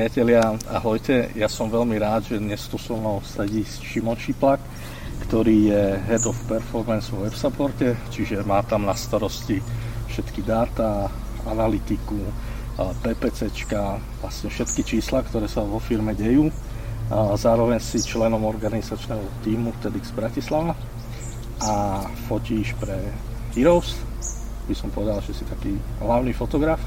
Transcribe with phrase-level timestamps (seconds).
[0.00, 1.28] Priatelia, ahojte.
[1.36, 4.56] Ja som veľmi rád, že dnes tu so mnou sedí Šimon Šiplak,
[5.28, 9.60] ktorý je Head of Performance v WebSupporte, čiže má tam na starosti
[10.08, 11.04] všetky dáta,
[11.44, 12.16] analytiku,
[12.80, 16.48] PPCčka, vlastne všetky čísla, ktoré sa vo firme dejú.
[17.36, 20.72] Zároveň si členom organizačného týmu TEDx Bratislava
[21.60, 22.96] a fotíš pre
[23.52, 24.00] Heroes.
[24.64, 26.80] By som povedal, že si taký hlavný fotograf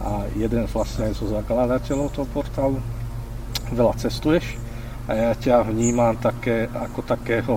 [0.00, 2.78] a jeden vlastne zo zakladateľov toho portálu.
[3.70, 4.56] Veľa cestuješ
[5.06, 7.54] a ja ťa vnímam také, ako takého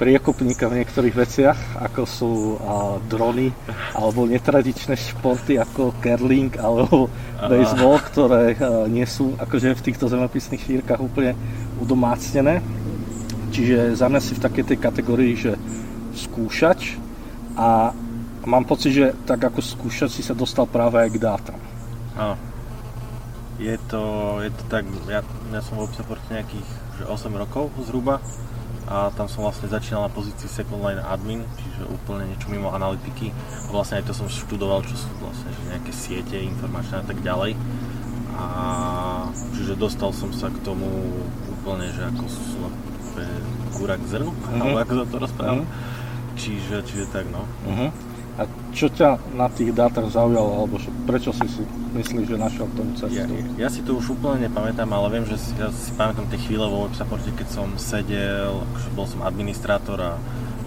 [0.00, 3.52] priekupníka v niektorých veciach, ako sú a, drony
[3.92, 10.64] alebo netradičné športy ako curling alebo baseball, ktoré a, nie sú akože v týchto zemepisných
[10.64, 11.36] šírkach úplne
[11.84, 12.64] udomácnené.
[13.52, 15.52] Čiže za mňa si v takej tej kategórii, že
[16.16, 16.96] skúšač
[17.60, 17.92] a
[18.44, 21.58] mám pocit, že tak ako skúšať si sa dostal práve aj k dátam.
[22.16, 22.36] Áno.
[23.60, 25.20] Je to, je to tak, ja,
[25.52, 26.64] ja som v Obsaporte nejakých
[27.00, 28.24] že 8 rokov zhruba
[28.88, 33.28] a tam som vlastne začínal na pozícii second line admin, čiže úplne niečo mimo analytiky
[33.32, 37.20] a vlastne aj to som študoval, čo sú vlastne že nejaké siete informačné a tak
[37.20, 37.52] ďalej
[38.40, 38.46] a
[39.52, 40.88] čiže dostal som sa k tomu
[41.60, 42.60] úplne, že ako sú
[43.76, 44.60] kurak zrnu, uh-huh.
[44.60, 45.62] alebo ako sa to rozprávam.
[45.64, 46.38] Uh-huh.
[46.40, 47.44] Čiže, čiže tak no.
[47.68, 47.90] Uh-huh.
[48.38, 52.94] A čo ťa na tých dátach zaujalo, alebo prečo si si myslíš, že našiel tomu
[52.94, 53.18] cestu?
[53.18, 53.26] Ja,
[53.66, 56.64] ja si to už úplne nepamätám, ale viem, že si, ja si pamätám tie chvíle
[56.64, 60.12] vo WebSupporte, keď som sedel, akože bol som administrátor a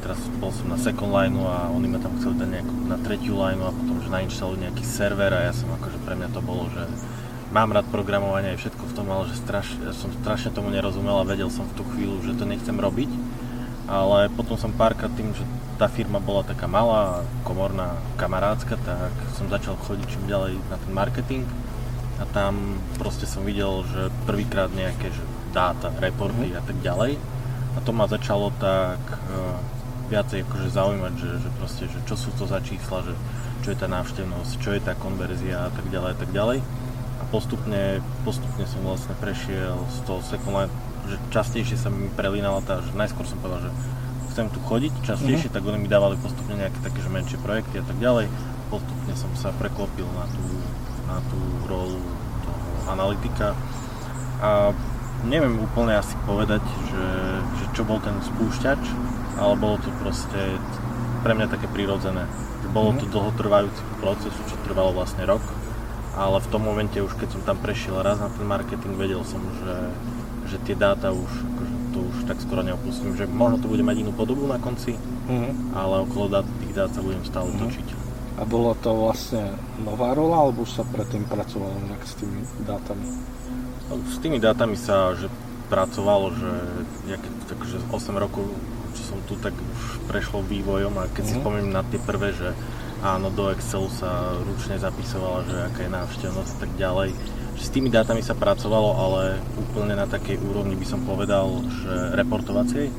[0.03, 3.35] teraz bol som na second line a oni ma tam chceli dať nejakú na tretiu
[3.39, 6.67] line a potom, že nainštalujú nejaký server a ja som akože pre mňa to bolo,
[6.75, 6.83] že
[7.55, 11.15] mám rád programovanie a všetko v tom, ale že straš, ja som strašne tomu nerozumel
[11.21, 13.07] a vedel som v tú chvíľu, že to nechcem robiť
[13.87, 15.43] ale potom som párkrát tým, že
[15.75, 20.91] tá firma bola taká malá, komorná, kamarádska, tak som začal chodiť čím ďalej na ten
[20.93, 21.43] marketing.
[22.21, 26.59] A tam proste som videl, že prvýkrát nejaké že dáta, reporty mm.
[26.59, 27.19] a tak ďalej.
[27.73, 29.57] A to ma začalo tak uh,
[30.13, 33.13] viacej akože zaujímať, že, že proste, že čo sú to za čísla, že
[33.65, 36.59] čo je tá návštevnosť, čo je tá konverzia a tak ďalej a tak ďalej.
[37.19, 40.73] A postupne, postupne som vlastne prešiel z toho second line
[41.13, 43.71] že častejšie sa mi prelínala tá, že najskôr som povedal, že
[44.33, 45.61] chcem tu chodiť častejšie, uh-huh.
[45.61, 48.25] tak oni mi dávali postupne nejaké také, že menšie projekty a tak ďalej.
[48.73, 50.45] Postupne som sa preklopil na tú,
[51.05, 51.37] na tú
[51.69, 52.01] rolu
[52.41, 53.53] toho analytika
[54.41, 54.73] a
[55.29, 57.05] neviem úplne asi povedať, že,
[57.61, 58.81] že čo bol ten spúšťač,
[59.37, 60.57] ale bolo to proste
[61.21, 62.25] pre mňa také prirodzené.
[62.73, 63.13] Bolo to mhm.
[63.13, 65.45] dlhotrvajúci proces, čo trvalo vlastne rok,
[66.17, 69.39] ale v tom momente už keď som tam prešiel raz na ten marketing, vedel som,
[69.61, 69.93] že
[70.53, 74.05] že tie dáta už, akože to už tak skoro neopustím, že možno to bude mať
[74.05, 75.51] inú podobu na konci, uh-huh.
[75.73, 77.65] ale okolo dát, tých dát sa budem stále uh-huh.
[77.65, 77.87] točiť.
[78.37, 83.05] A bolo to vlastne nová rola, alebo už sa predtým pracovalo nejak s tými dátami?
[84.09, 85.29] S tými dátami sa že
[85.69, 86.51] pracovalo, že
[87.09, 88.45] ja keď, takže 8 rokov,
[88.93, 91.29] čo som tu, tak už prešlo vývojom a keď uh-huh.
[91.29, 91.41] si mhm.
[91.41, 92.53] spomínam na tie prvé, že
[93.03, 97.09] áno, do Excelu sa ručne zapisovala, že aká je návštevnosť a tak ďalej,
[97.57, 99.21] s tými dátami sa pracovalo, ale
[99.57, 102.89] úplne na takej úrovni by som povedal, že reportovacej.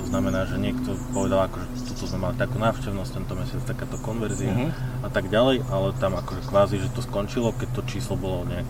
[0.00, 3.96] To znamená, že niekto povedal, ako, že toto sme mali takú návštevnosť tento mesiac, takáto
[4.04, 4.70] konverzia uh-huh.
[5.04, 8.68] a tak ďalej, ale tam akože kvázi, že to skončilo, keď to číslo bolo nejak,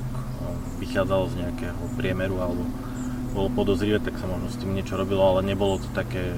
[0.79, 2.63] vychádzalo z nejakého priemeru alebo
[3.33, 6.37] bolo podozrivé, tak sa možno s tým niečo robilo, ale nebolo to také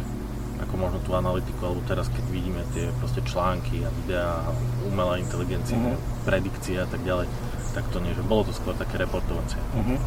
[0.62, 4.41] ako možno tú analytiku, alebo teraz keď vidíme tie proste články a videá,
[4.86, 5.98] umelá inteligencia, uh-huh.
[6.25, 7.28] predikcie a tak ďalej,
[7.74, 9.58] tak to nie, že bolo to skôr také reportovacie.
[9.58, 9.98] Uh-huh.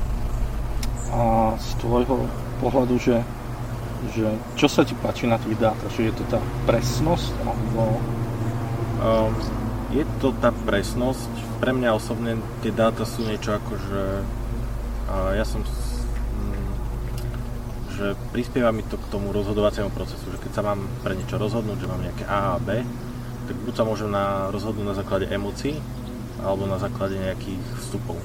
[1.11, 1.19] A
[1.59, 2.25] z tvojho
[2.63, 3.21] pohľadu, že,
[4.15, 5.91] že čo sa ti páči na tých dátach?
[5.91, 7.35] Že je to tá presnosť?
[7.43, 8.01] Alebo...
[8.97, 9.35] Um,
[9.91, 11.31] je to tá presnosť.
[11.63, 14.01] Pre mňa osobne tie dáta sú niečo ako, že
[15.39, 16.69] ja som mm,
[17.95, 18.05] že
[18.35, 21.87] prispieva mi to k tomu rozhodovaciemu procesu, že keď sa mám pre niečo rozhodnúť, že
[21.87, 22.83] mám nejaké A a B,
[23.47, 25.79] tak buď sa môžem na, rozhodnúť na základe emócií,
[26.41, 28.17] alebo na základe nejakých vstupov.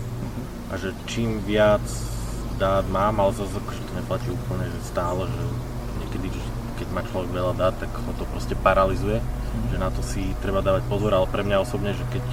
[0.73, 1.85] A že čím viac
[2.57, 5.43] dát mám, ale zase akože to neplatí úplne že stále, že
[6.05, 6.29] niekedy,
[6.79, 9.75] keď má človek veľa dát, tak ho to proste paralizuje, mm.
[9.75, 12.25] že na to si treba dávať pozor, ale pre mňa osobne, že keď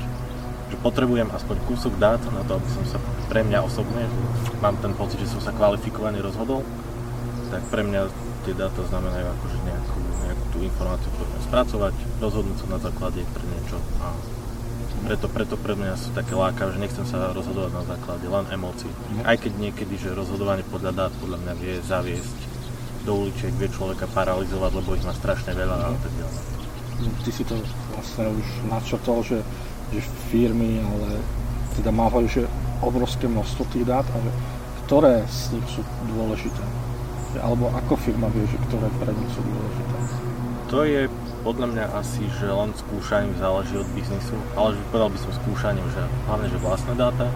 [0.70, 4.06] že potrebujem aspoň kúsok dát na to, aby som sa pre mňa osobne,
[4.62, 6.62] mám ten pocit, že som sa kvalifikovane rozhodol,
[7.50, 8.06] tak pre mňa
[8.46, 10.00] tie dáta znamenajú akože nejakú,
[10.30, 11.10] nejakú tú informáciu
[11.50, 14.14] spracovať, rozhodnúť sa na základe pre niečo a
[15.06, 18.92] preto, preto pre mňa sú také lákavé, že nechcem sa rozhodovať na základe len emócií.
[18.92, 19.24] Mm.
[19.26, 22.38] Aj keď niekedy, že rozhodovanie podľa dát podľa mňa vie zaviesť
[23.08, 25.86] do uličiek, vie človeka paralizovať, lebo ich má strašne veľa mm.
[25.88, 26.40] a tak ďalej.
[27.00, 27.56] Ty si to
[27.96, 29.40] vlastne už načotol, že,
[29.96, 31.24] že firmy, ale
[31.80, 32.44] teda mávajú, že
[32.84, 34.32] obrovské množstvo tých dát a že
[34.90, 35.82] ktoré z nich sú
[36.12, 36.64] dôležité.
[37.40, 39.96] Alebo ako firma vie, že ktoré pre nich sú dôležité.
[40.70, 41.02] To je
[41.42, 45.88] podľa mňa asi, že len skúšaním záleží od biznisu, ale že povedal by som skúšaním,
[45.92, 47.28] že hlavne, že vlastné dáta,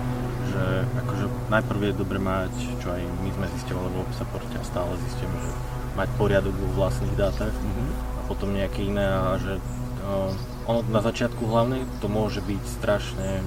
[0.52, 0.64] že
[1.04, 2.54] akože najprv je dobre mať,
[2.84, 5.52] čo aj my sme zistovali v Opsaporte a stále zistíme, že
[5.94, 7.90] mať poriadok vo vlastných dátach mm-hmm.
[8.18, 10.32] a potom nejaké iné a že uh,
[10.70, 13.42] ono na začiatku hlavne to môže byť strašne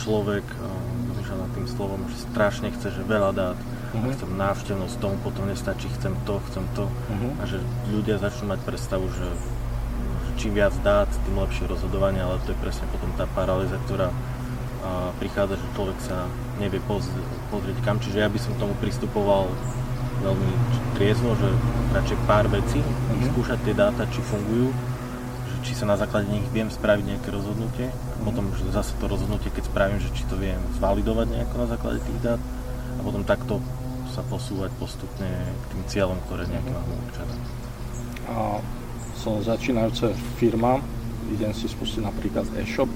[0.00, 0.90] človek, uh,
[1.30, 3.58] nad tým slovom, že strašne chce, že veľa dát,
[3.94, 4.12] uh-huh.
[4.14, 7.42] chcem návštevnosť, tomu potom nestačí, chcem to, chcem to uh-huh.
[7.42, 7.58] a že
[7.90, 9.28] ľudia začnú mať predstavu, že,
[10.38, 14.08] čím viac dát, tým lepšie rozhodovanie, ale to je presne potom tá paralýza, ktorá
[14.80, 16.24] a prichádza, že človek sa
[16.56, 19.44] nevie pozrieť, pozrieť kam, čiže ja by som tomu pristupoval
[20.24, 20.52] veľmi
[20.96, 21.52] triezvo, že
[21.92, 23.28] radšej pár vecí, uh-huh.
[23.28, 24.72] skúšať tie dáta, či fungujú,
[25.52, 29.04] že či sa na základe nich viem spraviť nejaké rozhodnutie, a potom že zase to
[29.04, 32.40] rozhodnutie, keď spravím, že či to viem zvalidovať nejako na základe tých dát,
[32.96, 33.64] a potom takto
[34.10, 37.34] sa posúvať postupne k tým cieľom, ktoré nejaké máme určené.
[38.30, 38.58] A
[39.14, 40.82] som začínajúca firma,
[41.30, 42.90] idem si spustiť napríklad e-shop,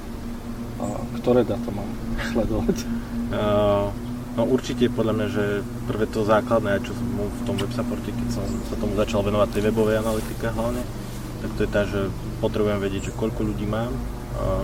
[0.82, 0.84] a
[1.22, 1.88] ktoré dáta mám
[2.34, 2.78] sledovať?
[3.34, 3.90] Uh,
[4.38, 5.44] no určite podľa mňa, že
[5.90, 9.58] prvé to základné, čo som v tom web supporte, keď som sa tomu začal venovať
[9.58, 10.78] tej webovej analytike hlavne,
[11.42, 13.90] tak to je tá, že potrebujem vedieť, že koľko ľudí mám,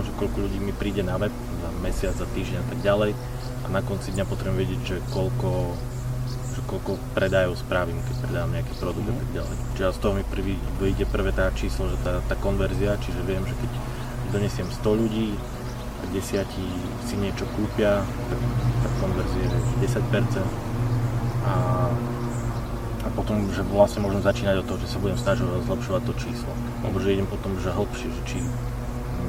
[0.07, 3.11] že koľko ľudí mi príde na web za mesiac, za týždeň a tak ďalej
[3.61, 5.77] a na konci dňa potrebujem vedieť, že koľko,
[6.51, 9.13] že koľko predajov spravím, keď predávam nejaký produkt mm.
[9.13, 9.55] a tak ďalej.
[9.75, 13.43] Čiže z toho mi prvý, vyjde prvé tá číslo, že tá, tá konverzia, čiže viem,
[13.47, 13.71] že keď
[14.31, 15.35] donesiem 100 ľudí,
[16.01, 16.65] a desiatí
[17.05, 18.39] si niečo kúpia, tak,
[18.81, 20.41] tak konverzie je 10%.
[21.45, 21.53] A,
[23.05, 26.51] a potom, že vlastne môžem začínať od toho, že sa budem snažiť zlepšovať to číslo.
[26.81, 28.39] Alebo že idem potom že hĺbšie, že či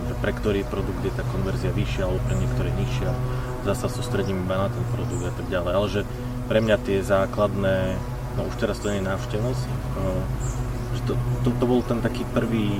[0.02, 3.10] že pre ktorý produkt je tá konverzia vyššia alebo pre niektoré nižšia
[3.62, 5.72] zasa sústredím iba na ten produkt a tak ďalej.
[5.72, 6.00] Ale že
[6.52, 7.96] pre mňa tie základné,
[8.36, 10.20] no už teraz to nie je návštevnosť, uh,
[10.92, 12.76] že to, to, to bol ten taký prvý,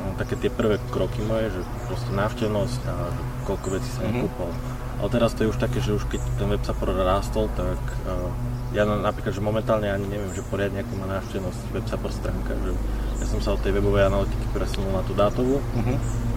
[0.00, 3.12] no, také tie prvé kroky moje, že proste návštevnosť a
[3.44, 4.24] koľko vecí som mm-hmm.
[4.24, 4.48] kúpol.
[4.96, 6.72] Ale teraz to je už také, že už keď ten web sa
[7.04, 7.76] rástol, tak
[8.08, 8.32] uh,
[8.72, 11.84] ja napríklad, že momentálne ani neviem, že poriadne ako má návštevnosť web
[12.16, 12.72] stránka, že
[13.20, 15.60] ja som sa od tej webovej analytiky presunul na tú dátovú.
[15.76, 16.27] Mm-hmm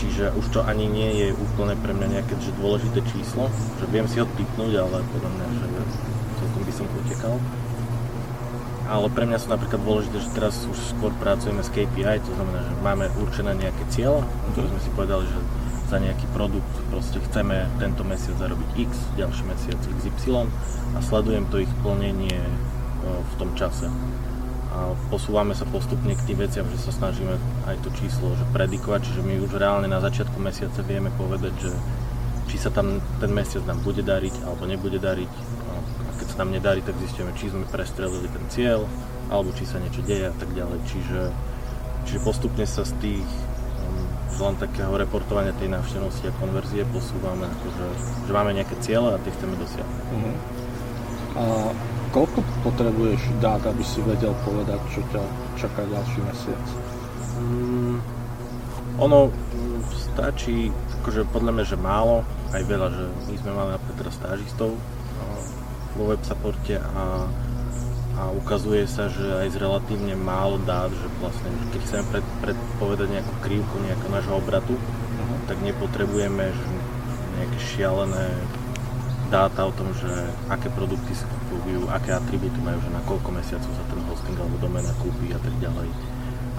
[0.00, 4.08] čiže už to ani nie je úplne pre mňa nejaké že dôležité číslo, že viem
[4.08, 5.66] si ho typnúť, ale podľa mňa, že
[6.40, 7.36] celkom by som utekal.
[8.86, 12.60] Ale pre mňa sú napríklad dôležité, že teraz už skôr pracujeme s KPI, to znamená,
[12.64, 14.22] že máme určené nejaké cieľa,
[14.54, 15.38] ktoré sme si povedali, že
[15.86, 20.50] za nejaký produkt proste chceme tento mesiac zarobiť X, ďalší mesiac XY
[20.94, 22.42] a sledujem to ich plnenie
[23.06, 23.86] v tom čase
[24.76, 27.32] a posúvame sa postupne k tým veciam, že sa snažíme
[27.64, 31.72] aj to číslo že predikovať, čiže my už reálne na začiatku mesiaca vieme povedať, že
[32.52, 35.32] či sa tam ten mesiac nám bude dariť alebo nebude dariť.
[35.32, 35.72] A
[36.20, 38.84] keď sa nám nedarí, tak zistíme, či sme prestrelili ten cieľ
[39.32, 40.78] alebo či sa niečo deje a tak ďalej.
[40.92, 41.20] Čiže,
[42.04, 43.28] čiže postupne sa z tých
[43.80, 44.04] um,
[44.44, 47.86] len takého reportovania tej návštevnosti a konverzie posúvame, akože,
[48.28, 50.04] že máme nejaké ciele a tie chceme dosiahnuť.
[50.12, 51.95] Uh-huh.
[52.16, 55.20] Koľko potrebuješ dát, aby si vedel povedať, čo ťa
[55.60, 56.64] čaká ďalší mesiac?
[57.36, 58.00] Mm,
[58.96, 59.28] ono
[59.92, 60.72] stačí,
[61.04, 62.24] akože podľa mňa, že málo,
[62.56, 64.72] aj veľa, že my sme mali napríklad teraz stážistov
[65.96, 67.28] vo web supporte a,
[68.16, 73.08] a ukazuje sa, že aj z relatívne málo dát, že vlastne keď chceme pred, predpovedať
[73.12, 75.38] nejakú krivku nejakého nášho obratu, uh-huh.
[75.48, 76.64] tak nepotrebujeme že
[77.36, 78.28] nejaké šialené
[79.26, 80.10] dáta o tom, že
[80.46, 84.56] aké produkty sa kupujú, aké atributy majú, že na koľko mesiacov sa ten hosting alebo
[84.62, 85.90] domena kúpi a tak ďalej.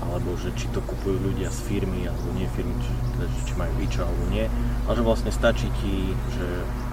[0.03, 3.73] Alebo že či to kupujú ľudia z firmy alebo nie firmy, či, teda, či majú
[3.79, 4.45] ičo alebo nie.
[4.87, 6.47] Ale že vlastne stačí ti, že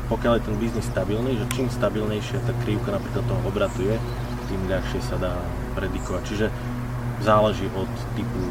[0.07, 3.97] pokiaľ je ten biznis stabilný, že čím stabilnejšia tá krivka napríklad toho obratu je,
[4.51, 5.35] tým ľahšie sa dá
[5.75, 6.23] predikovať.
[6.29, 6.47] Čiže
[7.25, 8.43] záleží od typu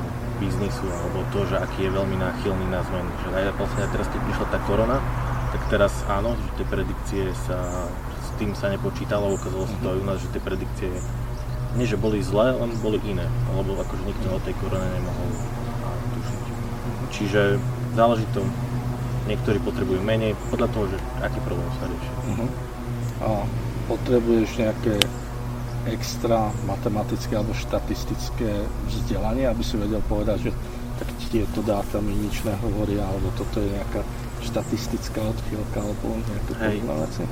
[0.41, 3.11] biznisu alebo to, že aký je veľmi náchylný na zmeny.
[3.23, 4.97] Že aj vlastne teraz, keď prišla tá korona,
[5.73, 7.89] teraz áno, že tie predikcie sa,
[8.21, 10.93] s tým sa nepočítalo, ukázalo sa to aj u nás, že tie predikcie
[11.73, 13.25] nie, že boli zlé, len boli iné,
[13.57, 15.29] lebo akože nikto o tej korone nemohol
[16.13, 16.41] tušiť.
[17.09, 17.41] Čiže
[17.97, 18.45] záleží to,
[19.25, 22.11] niektorí potrebujú menej, podľa toho, že aký problém sa rieši.
[22.29, 22.49] Uh-huh.
[23.25, 23.27] A
[23.89, 25.01] potrebuješ nejaké
[25.89, 28.61] extra matematické alebo štatistické
[28.93, 30.51] vzdelanie, aby si vedel povedať, že
[31.01, 34.05] tak tieto dáta mi nič nehovoria, alebo toto je nejaká
[34.43, 37.23] štatistická odchýlka alebo nejaké podobné veci?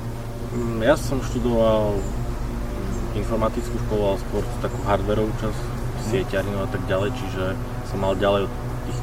[0.52, 1.96] Mm, ja som študoval
[3.16, 6.02] informatickú školu, ale skôr takú hardwareovú časť, mhm.
[6.08, 7.44] sieťarinu a tak ďalej, čiže
[7.88, 8.52] som mal ďalej od
[8.88, 9.00] tých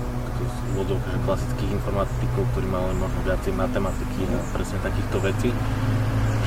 [0.73, 5.49] úvodov, že klasických informatikov, ktorí mali možno viacej matematiky a presne takýchto vecí.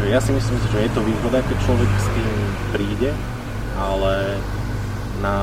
[0.00, 2.30] Že ja si myslím, že je to výhoda, keď človek s tým
[2.72, 3.10] príde,
[3.76, 4.40] ale
[5.20, 5.36] na,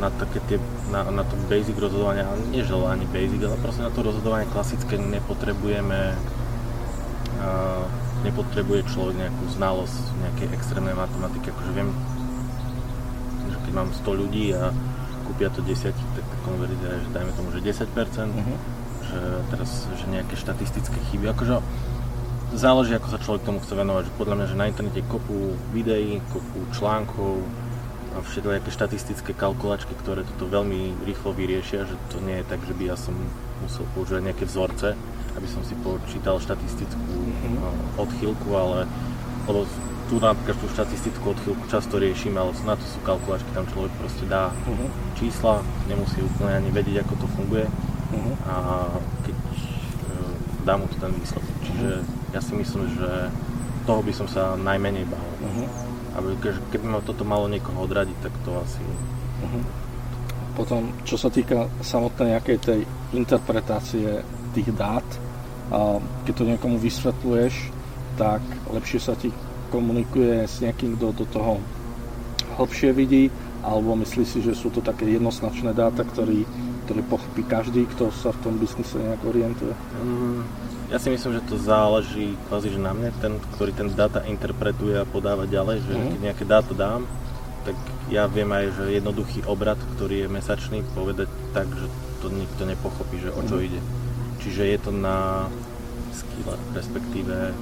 [0.00, 3.84] na také tie, na, na to basic rozhodovanie, ale nie že ani basic, ale proste
[3.84, 6.16] na to rozhodovanie klasické nepotrebujeme
[8.20, 11.90] nepotrebuje človek nejakú znalosť nejakej extrémnej matematiky, akože viem,
[13.48, 14.76] že keď mám 100 ľudí a
[15.24, 18.58] kúpia to 10, tak tá konverzia je, že dajme tomu, že 10%, uh-huh.
[19.08, 21.64] že teraz, že nejaké štatistické chyby, akože
[22.52, 26.20] záleží, ako sa človek tomu chce venovať, že podľa mňa, že na internete kopu videí,
[26.34, 27.40] kopu článkov
[28.14, 32.74] a všetky štatistické kalkulačky, ktoré toto veľmi rýchlo vyriešia, že to nie je tak, že
[32.74, 33.14] by ja som
[33.62, 34.98] musel používať nejaké vzorce,
[35.38, 38.02] aby som si počítal štatistickú mm-hmm.
[38.02, 38.88] odchýlku, ale
[39.48, 39.64] lebo
[40.10, 44.26] tu napríklad tú štatistickú odchýlku často riešime, ale na to sú kalkulačky, tam človek proste
[44.26, 44.90] dá uh-huh.
[45.14, 48.34] čísla, nemusí úplne ani vedieť, ako to funguje uh-huh.
[48.50, 48.54] a
[49.22, 50.34] keď uh,
[50.66, 51.56] dá mu to ten výsledok.
[51.62, 52.34] Čiže uh-huh.
[52.34, 53.30] ja si myslím, že
[53.86, 55.30] toho by som sa najmenej bál.
[55.46, 55.89] Uh-huh.
[56.18, 56.38] Aby,
[56.74, 58.82] keby ma toto malo niekoho odradiť, tak to asi...
[59.46, 59.62] Uh-huh.
[60.58, 62.80] Potom, čo sa týka samotnej nejakej tej
[63.14, 64.20] interpretácie
[64.52, 65.06] tých dát,
[65.70, 67.54] a keď to niekomu vysvetľuješ,
[68.18, 68.42] tak
[68.74, 69.30] lepšie sa ti
[69.70, 71.62] komunikuje s niekým, kto do toho
[72.58, 73.30] hlbšie vidí,
[73.62, 76.42] alebo myslí si, že sú to také jednoznačné dáta, ktorý,
[76.90, 79.70] ktorý pochopí každý, kto sa v tom biznise nejak orientuje?
[80.02, 80.42] Mm,
[80.90, 84.98] ja si myslím, že to záleží kvázi, že na mne, ten, ktorý ten dáta interpretuje
[84.98, 86.02] a podáva ďalej, že mm.
[86.10, 87.06] keď nejaké dáta dám,
[87.62, 87.78] tak
[88.10, 91.86] ja viem aj, že jednoduchý obrad, ktorý je mesačný, povedať tak, že
[92.18, 93.66] to nikto nepochopí, že o čo mm.
[93.70, 93.80] ide.
[94.42, 95.46] Čiže je to na
[96.10, 97.54] skille, respektíve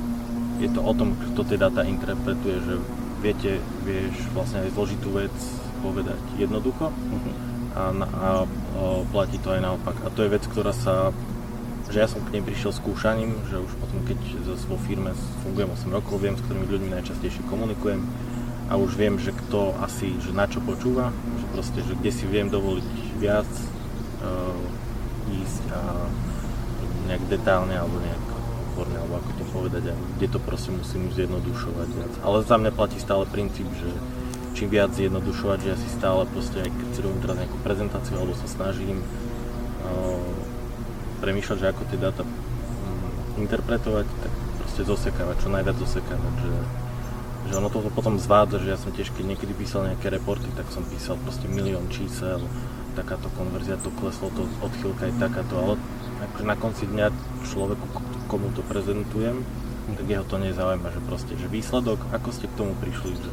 [0.64, 2.80] je to o tom, kto tie dáta interpretuje, že
[3.20, 5.36] viete, vieš vlastne aj zložitú vec
[5.84, 7.47] povedať jednoducho uh-huh.
[7.78, 8.82] A, a, a
[9.14, 9.94] platí to aj naopak.
[10.02, 11.14] A to je vec, ktorá sa
[11.88, 14.20] že ja som k nej prišiel skúšaním, že už potom keď
[14.68, 18.04] vo firme fungujem 8 rokov, viem s ktorými ľuďmi najčastejšie komunikujem
[18.68, 21.08] a už viem, že kto asi, že na čo počúva,
[21.40, 23.48] že proste, že kde si viem dovoliť viac
[24.20, 24.52] uh,
[25.32, 25.80] ísť a
[27.08, 28.24] nejak detálne alebo nejak
[28.68, 32.12] odborne, alebo ako to povedať, a kde to proste musím zjednodušovať viac.
[32.20, 33.88] Ale za mňa platí stále princíp, že
[34.54, 38.34] čím viac zjednodušovať, že ja si stále proste, keď si robím teraz nejakú prezentáciu alebo
[38.36, 40.20] sa snažím uh,
[41.20, 42.32] premýšľať, že ako tie dáta um,
[43.42, 46.54] interpretovať, tak proste zosekávať, čo najviac zosekávať, že,
[47.50, 50.70] že ono to potom zvádza, že ja som tiež keď niekedy písal nejaké reporty, tak
[50.70, 52.42] som písal proste milión čísel,
[52.98, 55.74] takáto konverzia to kleslo, to odchýlka je takáto, ale
[56.18, 57.06] akože na konci dňa
[57.46, 57.86] človeku,
[58.26, 59.46] komu to prezentujem,
[59.94, 63.30] tak jeho to nezaujíma, že proste, že výsledok, ako ste k tomu prišli, že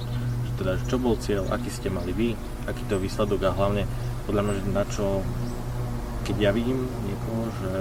[0.57, 2.29] teda, čo bol cieľ, aký ste mali vy,
[2.65, 3.83] aký to výsledok a hlavne
[4.25, 5.05] podľa mňa, že na čo,
[6.25, 7.71] keď ja vidím niekoho, že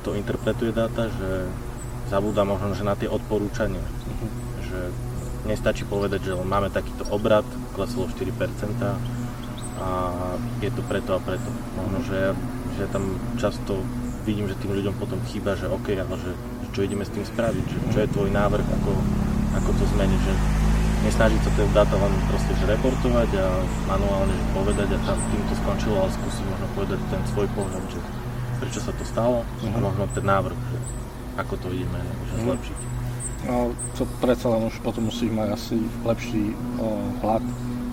[0.00, 1.50] kto interpretuje dáta, že
[2.08, 4.30] zabúda možno, že na tie odporúčania, uh-huh.
[4.64, 4.80] že
[5.44, 7.44] nestačí povedať, že máme takýto obrad,
[7.74, 8.28] kleslo 4%
[9.80, 9.88] a
[10.60, 11.48] je to preto a preto.
[11.76, 12.36] Možno, že
[12.80, 13.84] že tam často
[14.24, 17.28] vidím, že tým ľuďom potom chýba, že OK, ale že, že čo ideme s tým
[17.28, 18.92] spraviť, že čo je tvoj návrh, ako,
[19.60, 20.32] ako to zmeniť, že
[21.04, 23.46] nesnažiť sa tie dáta len proste že reportovať a
[23.88, 27.84] manuálne že povedať a tam tým to skončilo, ale skúsiť možno povedať ten svoj pohľad,
[27.88, 28.00] že
[28.60, 29.72] prečo sa to stalo uh-huh.
[29.72, 30.78] a možno ten návrh, že
[31.40, 32.44] ako to ideme že uh-huh.
[32.52, 32.78] zlepšiť.
[33.40, 37.40] No, to predsa len už potom musíš mať asi lepší o, hľad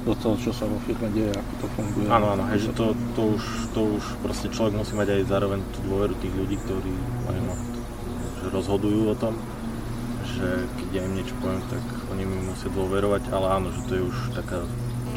[0.03, 2.07] do toho, čo sa vo firme deje, ako to funguje.
[2.11, 5.59] Áno, áno, hej, že to, to, už, to už proste človek musí mať aj zároveň
[5.71, 6.93] tú dôveru tých ľudí, ktorí
[7.31, 7.55] no,
[8.43, 9.39] že rozhodujú o tom,
[10.35, 13.91] že keď ja im niečo poviem, tak oni mi musia dôverovať, ale áno, že to
[13.97, 14.63] je už taká,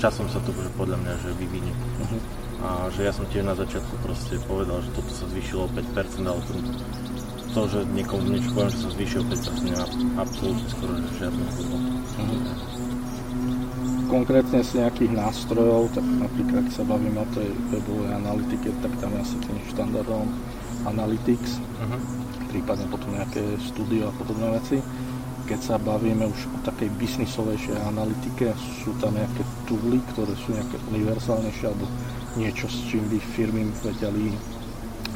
[0.00, 1.75] časom sa to že podľa mňa, že vyvinie.
[1.75, 2.20] Uh-huh.
[2.61, 6.28] A že ja som tiež na začiatku proste povedal, že toto sa zvýšilo o 5%,
[6.28, 6.52] ale to,
[7.56, 9.85] to že niekomu niečo poviem, že sa zvýšilo o 5%, nemá
[10.20, 12.80] absolútne skoro že žiadne uh-huh
[14.11, 19.14] konkrétne z nejakých nástrojov, tak napríklad keď sa bavíme o tej webovej analytike, tak tam
[19.14, 20.26] je asi tým štandardom
[20.80, 22.00] Analytics, uh-huh.
[22.49, 24.80] prípadne potom nejaké studio a podobné veci.
[25.50, 28.54] Keď sa bavíme už o takej biznisovejšej analytike,
[28.87, 31.90] sú tam nejaké tooly, ktoré sú nejaké univerzálnejšie alebo
[32.38, 34.30] niečo, s čím by firmy vedeli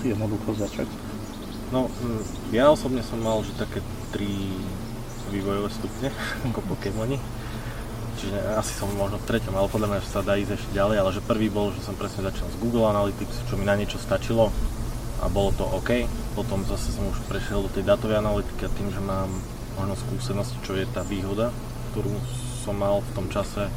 [0.03, 0.91] jednoducho začať?
[1.71, 3.79] No, mm, ja osobne som mal že také
[4.11, 4.51] tri
[5.31, 6.11] vývojové stupne,
[6.51, 7.23] ako Pokémoni
[8.25, 11.11] čiže asi som možno v treťom, ale podľa mňa sa dá ísť ešte ďalej, ale
[11.13, 14.49] že prvý bol, že som presne začal z Google Analytics, čo mi na niečo stačilo
[15.21, 16.09] a bolo to OK.
[16.33, 19.29] Potom zase som už prešiel do tej datovej analytiky a tým, že mám
[19.79, 21.51] možno skúsenosti, čo je tá výhoda,
[21.93, 22.15] ktorú
[22.65, 23.69] som mal v tom čase,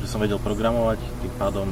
[0.00, 1.68] že som vedel programovať, tým pádom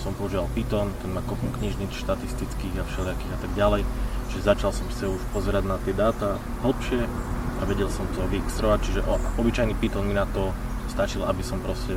[0.00, 3.82] som používal Python, ten má kopu knižníc štatistických a všelijakých a tak ďalej.
[4.28, 7.00] Čiže začal som si už pozerať na tie dáta hlbšie
[7.58, 9.00] a vedel som to vyextrovať, čiže
[9.40, 10.52] obyčajný Python mi na to
[10.92, 11.96] stačil, aby som proste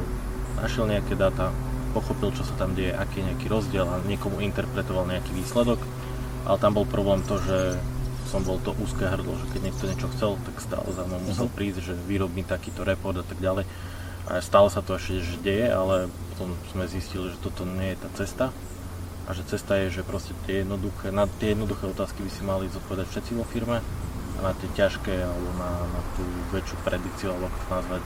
[0.55, 1.51] našiel nejaké dáta,
[1.91, 5.81] pochopil, čo sa tam deje, aký je nejaký rozdiel a niekomu interpretoval nejaký výsledok.
[6.47, 7.75] Ale tam bol problém to, že
[8.27, 11.47] som bol to úzke hrdlo, že keď niekto niečo chcel, tak stále za mnou musel
[11.47, 11.55] mhm.
[11.55, 13.65] prísť, že vyrob mi takýto report a tak ďalej.
[14.27, 17.97] A stále sa to ešte že deje, ale potom sme zistili, že toto nie je
[18.03, 18.45] tá cesta.
[19.27, 22.71] A že cesta je, že proste tie jednoduché, na tie jednoduché otázky by si mali
[22.71, 23.79] zodpovedať všetci vo firme
[24.35, 26.23] a na tie ťažké alebo na, na tú
[26.55, 28.03] väčšiu predikciu, alebo ako to nazvať,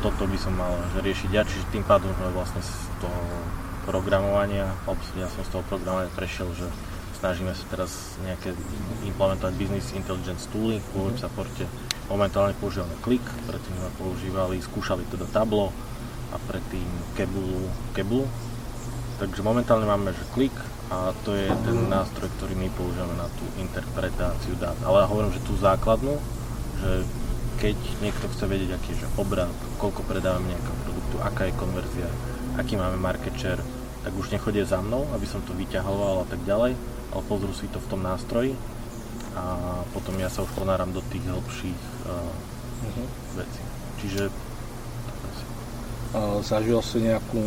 [0.00, 2.72] toto by som mal že riešiť ja, čiže tým pádom sme vlastne z
[3.02, 3.22] toho
[3.84, 6.66] programovania, alebo ja som z toho programovania prešiel, že
[7.20, 8.56] snažíme sa teraz nejaké
[9.04, 11.68] implementovať business intelligence tooly vo web supporte.
[12.08, 15.70] Momentálne používame Click, predtým sme používali, skúšali teda Tableau
[16.32, 18.26] a predtým Kebulu, Kebulu.
[19.20, 20.56] Takže momentálne máme, že Click
[20.90, 24.74] a to je ten nástroj, ktorý my používame na tú interpretáciu dát.
[24.82, 26.18] Ale ja hovorím, že tú základnú,
[26.82, 27.04] že
[27.60, 32.08] keď niekto chce vedieť, aký je že obrad, koľko predávame nejakého produktu, aká je konverzia,
[32.56, 33.60] aký máme market share,
[34.00, 37.66] tak už nechodia za mnou, aby som to vyťahoval a tak ďalej, ale pozrú si
[37.74, 38.54] to v tom nástroji
[39.34, 39.42] a
[39.90, 42.30] potom ja sa už ponáram do tých hĺbších uh,
[42.86, 43.08] uh-huh.
[43.38, 43.62] vecí.
[44.02, 44.34] Čiže uh,
[46.42, 47.42] zažil si nejakú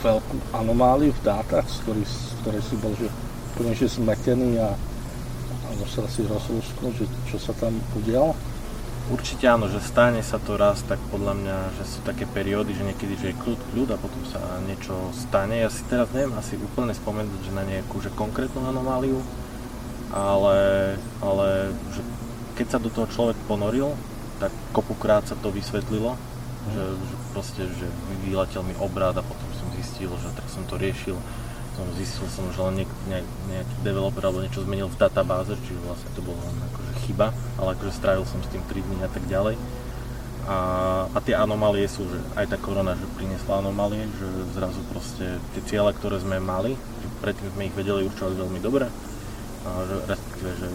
[0.00, 3.08] veľkú anomáliu v dátach, z ktorej, z ktorej si bol že
[3.56, 4.76] úplne že zmetený a,
[5.64, 8.36] a musel si rozlúsknuť, že čo sa tam udialo?
[9.06, 12.82] Určite áno, že stane sa to raz, tak podľa mňa, že sú také periódy, že
[12.82, 15.62] niekedy že je kľud, kľud a potom sa niečo stane.
[15.62, 19.22] Ja si teraz neviem asi úplne spomenúť, že na nejakú že konkrétnu anomáliu,
[20.10, 20.58] ale,
[21.22, 22.02] ale že
[22.58, 23.94] keď sa do toho človek ponoril,
[24.42, 26.74] tak kopukrát sa to vysvetlilo, mm.
[26.74, 27.86] že, že proste, že
[28.26, 31.14] vyletel mi obrad a potom som zistil, že tak som to riešil
[31.76, 35.80] som zistil som, že len nejak, nejak, nejaký developer alebo niečo zmenil v databáze, čiže
[35.84, 39.10] vlastne to bolo len akože chyba, ale akože strávil som s tým 3 dní a
[39.12, 39.60] tak ďalej.
[40.46, 40.58] A,
[41.10, 45.62] a tie anomálie sú, že aj tá korona že priniesla anomálie, že zrazu proste tie
[45.68, 48.86] ciele, ktoré sme mali, že predtým sme ich vedeli určovať veľmi dobre,
[49.66, 50.68] a že, respektíve, že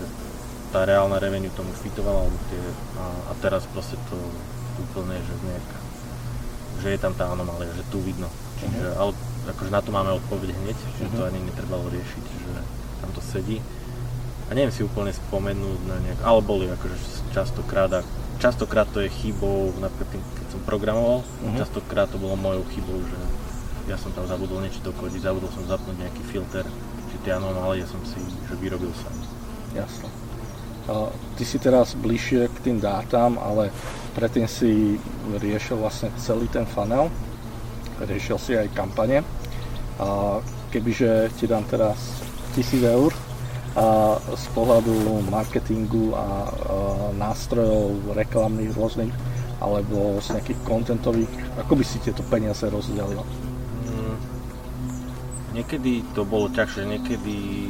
[0.76, 2.62] tá reálna revenue tomu fitovala, alebo tie,
[3.00, 4.20] a, a teraz proste to
[4.80, 5.68] úplne, že nejak,
[6.84, 8.28] že je tam tá anomália, že tu vidno.
[8.60, 9.00] Čiže, uh-huh.
[9.00, 9.12] ale
[9.52, 11.16] akože na to máme odpoveď hneď, že uh-huh.
[11.16, 11.30] to mhm.
[11.30, 12.52] ani netrebalo riešiť, že
[13.04, 13.58] tam to sedí.
[14.48, 16.98] A neviem si úplne spomenúť na nejak, ale boli akože
[17.32, 18.02] častokrát a
[18.44, 21.56] častokrát to je chybou, napríklad tým, keď som programoval, uh-huh.
[21.56, 23.20] častokrát to bolo mojou chybou, že
[23.88, 26.68] ja som tam zabudol niečo dokodiť, zabudol som zapnúť nejaký filter,
[27.12, 29.16] že tie anomálie som si že vyrobil sám.
[29.72, 30.10] Jasne.
[31.40, 33.72] Ty si teraz bližšie k tým dátam, ale
[34.12, 35.00] predtým si
[35.40, 37.08] riešil vlastne celý ten funnel
[38.06, 39.22] riešil si aj kampane.
[40.02, 40.42] A
[40.74, 42.26] kebyže ti dám teraz
[42.58, 43.14] 1000 eur
[43.78, 46.28] a z pohľadu marketingu a, a
[47.16, 49.14] nástrojov reklamných rôznych
[49.62, 53.22] alebo z nejakých kontentových, ako by si tieto peniaze rozdelil?
[53.86, 54.18] Mm,
[55.54, 57.70] niekedy to bolo ťažšie, niekedy,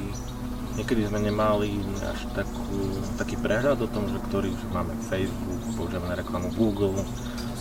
[0.80, 2.80] niekedy sme nemali až takú,
[3.20, 6.96] taký prehľad o tom, že ktorý že máme Facebook, používame reklamu Google,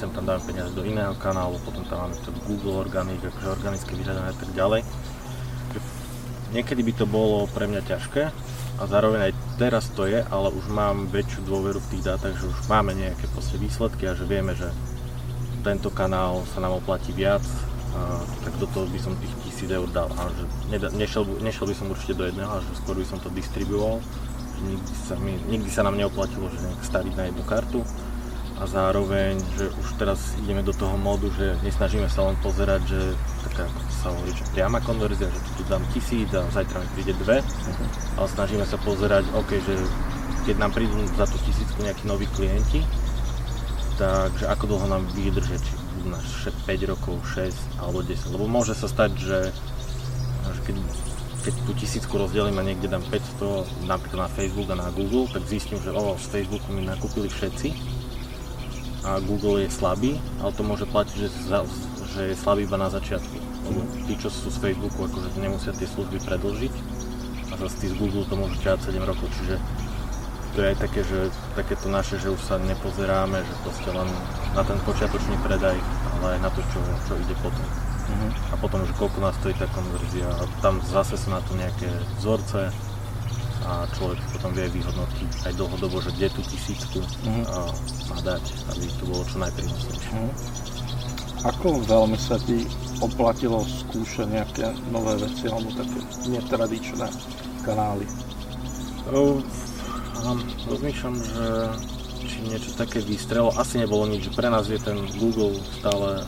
[0.01, 3.93] sem tam dáme peniaze do iného kanálu, potom tam máme to Google Organic, akože organické
[3.93, 4.81] vyhľadanie a tak ďalej.
[6.57, 8.33] Niekedy by to bolo pre mňa ťažké
[8.81, 12.49] a zároveň aj teraz to je, ale už mám väčšiu dôveru v tých dátach, že
[12.49, 13.29] už máme nejaké
[13.61, 14.73] výsledky a že vieme, že
[15.61, 17.45] tento kanál sa nám oplatí viac,
[17.93, 20.09] a, tak do toho by som tých 1000 eur dal.
[20.17, 20.49] A že
[20.97, 24.01] nešiel, nešiel by som určite do jedného, ale že skôr by som to distribuoval.
[24.65, 27.85] Nikdy sa, mi, nikdy sa nám neoplatilo, že nejak staviť na jednu kartu
[28.61, 33.01] a zároveň, že už teraz ideme do toho módu, že nesnažíme sa len pozerať, že
[33.49, 37.41] taká, sa hovorí, že priama konverzia, že tu dám tisíc a zajtra mi príde dve,
[37.41, 38.21] uh-huh.
[38.21, 39.75] ale snažíme sa pozerať, OK, že
[40.45, 42.85] keď nám prídu za tú tisícku nejakí noví klienti,
[43.97, 48.77] takže ako dlho nám vydržia, či budú na 5 rokov, 6 alebo 10, lebo môže
[48.77, 49.41] sa stať, že,
[50.53, 50.77] že keď
[51.41, 55.49] keď tú tisícku rozdelím a niekde dám 500 napríklad na Facebook a na Google, tak
[55.49, 58.00] zistím, že o, z Facebooku mi nakúpili všetci
[59.05, 61.65] a Google je slabý, ale to môže platiť, že, za,
[62.13, 63.37] že je slabý iba na začiatku.
[63.71, 66.75] Lebo tí, čo sú z Facebooku, akože nemusia tie služby predlžiť
[67.51, 69.57] a zase tí z Google to môžu ťahať 7 rokov, čiže
[70.51, 74.09] to je aj také, že takéto naše, že už sa nepozeráme, že proste len
[74.53, 75.79] na ten počiatočný predaj,
[76.19, 77.63] ale aj na to, čo, čo ide potom.
[78.11, 78.31] Uh-huh.
[78.51, 80.27] A potom, že koľko nás stojí tá konverzia.
[80.27, 81.87] A tam zase sú na to nejaké
[82.19, 82.75] vzorce,
[83.67, 87.45] a človek potom vie vyhodnotiť aj dlhodobo, že kde tú tisícku mm-hmm.
[88.11, 90.11] má dať, aby to bolo čo najprínosnejšie.
[90.13, 90.33] Mm-hmm.
[91.41, 92.69] Ako veľmi sa ti
[93.01, 97.09] oplatilo skúšať nejaké nové veci alebo také netradičné
[97.65, 98.05] kanály?
[99.09, 99.41] Oh,
[100.69, 101.47] rozmýšľam, že
[102.29, 103.51] či niečo také vystrelo.
[103.57, 104.29] Asi nebolo nič.
[104.37, 106.21] Pre nás je ten Google stále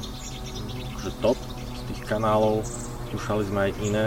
[1.03, 1.37] že top
[1.77, 2.64] z tých kanálov.
[3.11, 4.07] Skúšali sme aj iné.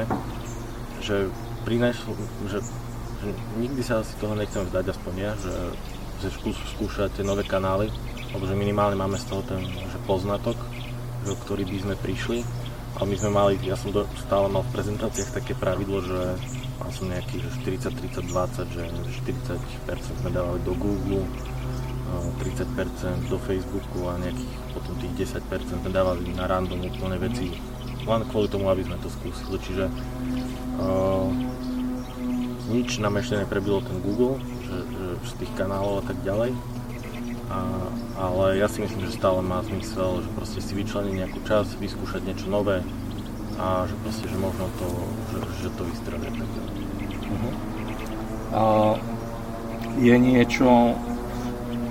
[1.06, 1.30] Že
[1.68, 2.18] prineslo,
[2.50, 2.60] že, že
[3.58, 5.54] nikdy sa asi toho nechcem vzdať, aspoň ja, že,
[6.26, 6.30] že
[6.76, 7.90] skúšať tie nové kanály,
[8.34, 10.58] lebo že minimálne máme z toho ten že poznatok,
[11.24, 12.40] do ktorý by sme prišli.
[12.96, 16.20] A my sme mali, ja som do, stále mal v prezentáciách také pravidlo, že
[16.80, 17.50] mal som nejaký že
[17.84, 18.84] 40, 30, 20, že
[19.84, 21.28] 40% sme dávali do Google,
[22.40, 27.52] 30% do Facebooku a nejakých potom tých 10% sme dávali na random úplne veci,
[28.06, 29.56] len kvôli tomu, aby sme to skúsili.
[29.60, 29.86] Čiže
[30.80, 31.28] uh,
[32.70, 36.52] nič nám ešte neprebilo ten Google, že, že z tých kanálov a tak ďalej
[37.50, 37.60] a,
[38.18, 42.26] ale ja si myslím, že stále má zmysel, že proste si vyčleniť nejakú čas, vyskúšať
[42.26, 42.82] niečo nové
[43.62, 44.88] a že proste, že možno to,
[45.32, 46.50] že, že to vystrelí tak
[47.30, 47.54] uh-huh.
[48.52, 48.62] a
[49.96, 50.98] Je niečo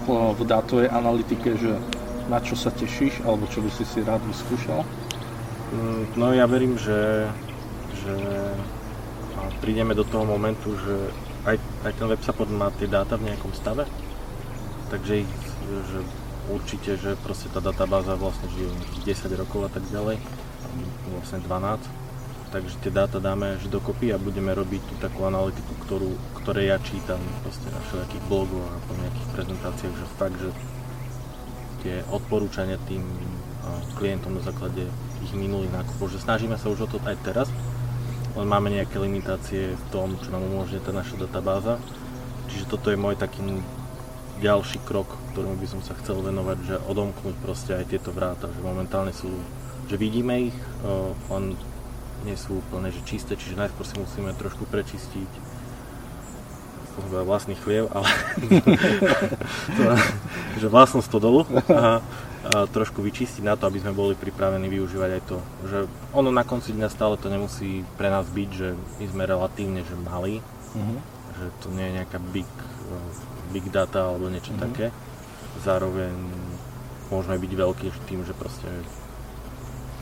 [0.05, 0.07] v,
[0.37, 1.73] v dátovej analytike, že
[2.29, 4.85] na čo sa tešíš, alebo čo by si si rád vyskúšal?
[5.73, 7.29] Mm, no ja verím, že,
[8.05, 8.15] že
[9.59, 10.95] prídeme do toho momentu, že
[11.45, 13.85] aj, aj ten web support má tie dáta v nejakom stave,
[14.89, 15.33] takže ich
[15.65, 16.01] že
[16.53, 18.69] určite, že proste tá databáza vlastne žije
[19.09, 20.21] 10 rokov a tak ďalej,
[21.09, 21.89] vlastne 12,
[22.53, 26.11] takže tie dáta dáme že dokopy a budeme robiť tú takú analytiku, ktorú,
[26.45, 30.51] ktoré ja čítam proste na všetkých blogoch a po nejakých prezentáciách, že fakt, že
[31.81, 33.05] tie odporúčania tým
[33.97, 34.85] klientom na základe
[35.25, 37.49] ich minulých nákupov, že snažíme sa už o to aj teraz,
[38.35, 41.79] len máme nejaké limitácie v tom, čo nám umožňuje tá naša databáza.
[42.51, 43.41] Čiže toto je môj taký
[44.43, 48.59] ďalší krok, ktorému by som sa chcel venovať, že odomknúť proste aj tieto vráta, že
[48.59, 49.31] momentálne sú,
[49.87, 50.59] že vidíme ich,
[51.31, 51.55] len
[52.27, 55.54] nie sú úplne že čisté, čiže najskôr si musíme trošku prečistiť
[57.03, 58.07] vlastný chliev, ale
[60.61, 61.91] že vlastnosť to dolu a, a
[62.71, 65.79] trošku vyčistiť na to, aby sme boli pripravení využívať aj to, že
[66.15, 69.97] ono na konci dňa stále to nemusí pre nás byť, že my sme relatívne že
[69.99, 70.99] malí, uh-huh.
[71.41, 72.47] že to nie je nejaká big
[73.55, 74.67] big data alebo niečo mm-hmm.
[74.71, 74.87] také.
[75.63, 76.13] Zároveň
[77.09, 78.67] môžeme byť veľký tým, že proste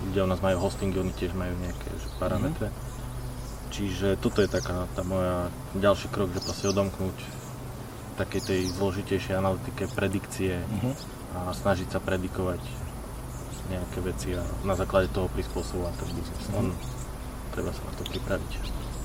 [0.08, 2.72] ľudia u nás majú hostingy, oni tiež majú nejaké že parametre.
[2.72, 2.81] Mm-hmm.
[3.72, 7.16] Čiže toto je taká tá moja ďalší krok, že proste odomknúť
[8.20, 10.92] takej tej zložitejšej analytike, predikcie mm-hmm.
[11.32, 12.60] a snažiť sa predikovať
[13.72, 16.44] nejaké veci a na základe toho prispôsobovať ten biznis.
[16.52, 16.76] Mm-hmm.
[17.56, 18.52] treba sa na to pripraviť.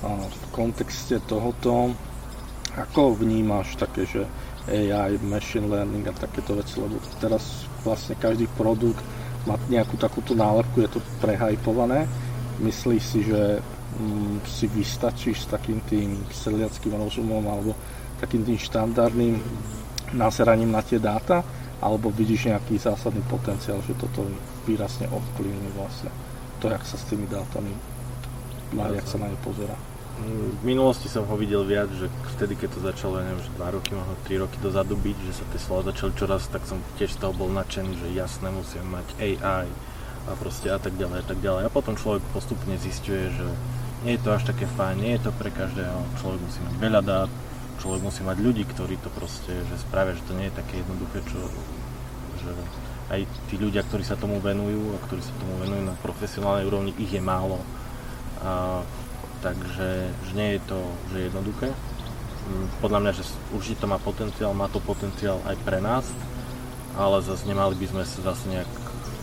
[0.04, 1.96] A v kontexte tohoto
[2.76, 4.28] ako vnímaš také, že
[4.68, 9.00] AI, machine learning a takéto veci, lebo teraz vlastne každý produkt
[9.48, 12.04] má nejakú takúto nálepku, je to prehajpované.
[12.60, 13.64] Myslíš si, že
[14.46, 17.74] si vystačíš s takým tým seliackým rozumom alebo
[18.22, 19.38] takým tým štandardným
[20.14, 21.42] nazeraním na tie dáta,
[21.78, 24.26] alebo vidíš nejaký zásadný potenciál, že toto
[24.66, 26.10] výrazne ovplyvní vlastne
[26.58, 27.70] to, jak sa s tými dátami,
[28.74, 29.78] jak sa na ne pozera.
[30.18, 33.76] V minulosti som ho videl viac, že vtedy, keď to začalo, ja neviem, že 2
[33.78, 37.14] roky, možno 3 roky dozadu byť, že sa tie slova začali čoraz, tak som tiež
[37.14, 39.70] z toho bol nadšený, že jasné, musíme mať AI
[40.26, 41.62] a proste a tak ďalej a tak ďalej.
[41.70, 43.46] A potom človek postupne zistuje, že
[44.06, 47.00] nie je to až také fajn, nie je to pre každého, človek musí mať veľa
[47.02, 47.30] dát,
[47.82, 51.18] človek musí mať ľudí, ktorí to proste, že spravia, že to nie je také jednoduché,
[51.26, 51.40] čo,
[52.42, 52.52] že
[53.08, 56.92] aj tí ľudia, ktorí sa tomu venujú a ktorí sa tomu venujú na profesionálnej úrovni,
[57.00, 57.58] ich je málo.
[58.44, 58.84] A
[59.40, 60.78] takže že nie je to
[61.14, 61.70] že jednoduché.
[62.48, 63.22] Mm, podľa mňa, že
[63.54, 66.06] určite to má potenciál, má to potenciál aj pre nás,
[66.98, 68.70] ale zase nemali by sme sa zase nejak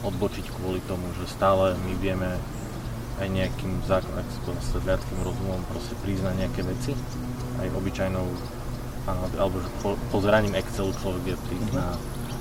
[0.06, 2.38] odbočiť kvôli tomu, že stále my vieme
[3.20, 6.92] aj nejakým základným sedliackým rozumom proste priznať nejaké veci,
[7.64, 8.28] aj obyčajnou
[9.38, 11.94] alebo že po, pozeraním Excelu človek je prísť na,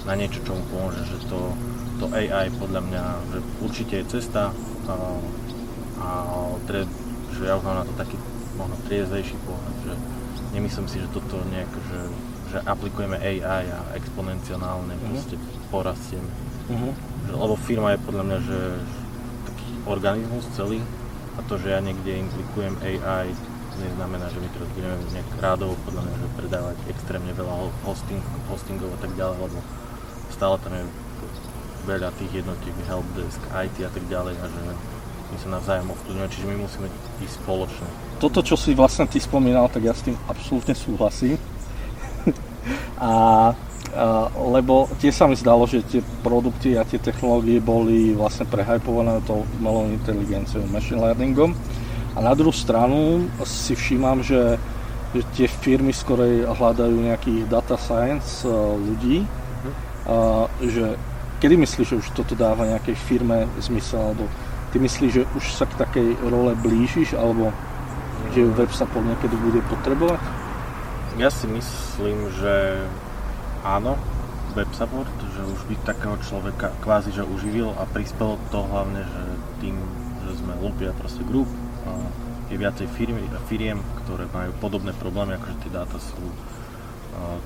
[0.09, 1.53] na niečo, čo mu pomôže, že to,
[2.01, 3.05] to AI podľa mňa,
[3.37, 4.49] že určite je cesta
[4.89, 4.95] a,
[6.01, 6.09] a
[6.65, 6.89] treba
[7.35, 8.17] že ja už mám na to taký
[8.55, 9.93] možno triezejší pohľad, že
[10.55, 12.01] nemyslím si, že toto nejak, že,
[12.55, 15.07] že aplikujeme AI a exponenciálne uh-huh.
[15.11, 15.35] proste
[15.75, 16.31] porastieme.
[16.71, 16.95] Uh-huh.
[17.27, 19.01] Že, lebo firma je podľa mňa, že, že
[19.85, 20.81] organizmus celý
[21.35, 23.35] a to, že ja niekde implikujem AI
[23.75, 28.91] neznamená, že my teraz budeme nejak rádovo podľa mňa, že predávať extrémne veľa hosting, hostingov
[28.95, 29.59] a tak ďalej, lebo
[30.31, 30.85] stále tam je
[31.85, 34.61] veľa tých jednotiek, helpdesk, IT a tak ďalej a že
[35.35, 37.89] my sa navzájom ovplyvňujeme, čiže my musíme ísť spoločne.
[38.23, 41.37] Toto, čo si vlastne ty spomínal, tak ja s tým absolútne súhlasím.
[43.03, 43.11] a,
[44.35, 49.47] lebo tie sa mi zdalo, že tie produkty a tie technológie boli vlastne prehypované tou
[49.59, 51.55] umelou inteligenciou, machine learningom.
[52.15, 54.59] A na druhú stranu si všímam, že,
[55.15, 58.47] že tie firmy skorej hľadajú nejakých data science
[58.79, 59.27] ľudí,
[60.07, 60.95] uh, že
[61.43, 64.31] kedy myslíš, že už toto dáva nejakej firme zmysel, alebo
[64.71, 67.51] ty myslíš, že už sa k takej role blížiš, alebo
[68.31, 70.23] že web support niekedy bude potrebovať?
[71.15, 72.83] Ja si myslím, že
[73.65, 73.97] áno,
[74.55, 79.23] web support, že už by takého človeka kvázi že uživil a prispelo to hlavne, že
[79.65, 79.77] tým,
[80.29, 81.51] že sme Lupia proste group,
[82.53, 86.23] je viacej firmy, firiem, ktoré majú podobné problémy, akože tie dáta sú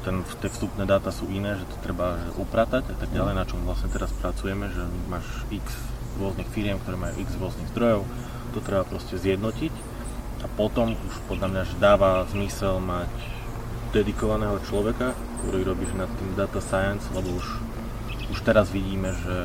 [0.03, 3.45] ten, tie vstupné dáta sú iné, že to treba že upratať a tak ďalej, na
[3.45, 4.81] čom vlastne teraz pracujeme, že
[5.13, 5.77] máš x
[6.17, 8.03] rôznych firiem, ktoré majú x rôznych zdrojov,
[8.57, 9.73] to treba proste zjednotiť
[10.45, 13.13] a potom už podľa mňa že dáva zmysel mať
[13.91, 17.47] dedikovaného človeka, ktorý robíš nad tým data science, lebo už,
[18.31, 19.39] už teraz vidíme, že,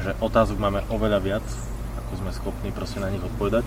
[0.00, 1.46] že otázok máme oveľa viac,
[2.00, 3.62] ako sme schopní proste na nich odpovedať.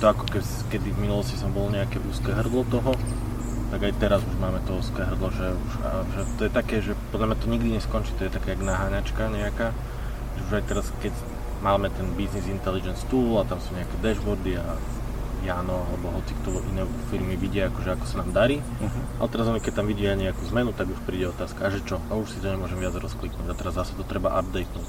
[0.00, 2.92] To ako keď, kedy v minulosti som bol nejaké úzke hrdlo toho,
[3.72, 6.76] tak aj teraz už máme to úzke hrdlo, že, už, a, že to je také,
[6.84, 9.72] že podľa mňa to nikdy neskončí, to je taká jak naháňačka nejaká,
[10.36, 11.14] že už aj teraz, keď
[11.64, 14.76] máme ten Business Intelligence Tool a tam sú nejaké dashboardy a
[15.42, 18.62] Jano alebo hoci kto iné firmy vidia, akože ako sa nám darí.
[18.62, 19.20] Uh-huh.
[19.22, 21.98] Ale teraz keď tam vidia nejakú zmenu, tak už príde otázka, a že čo?
[22.08, 24.88] A už si to nemôžem viac rozkliknúť a teraz zase to treba updatenúť.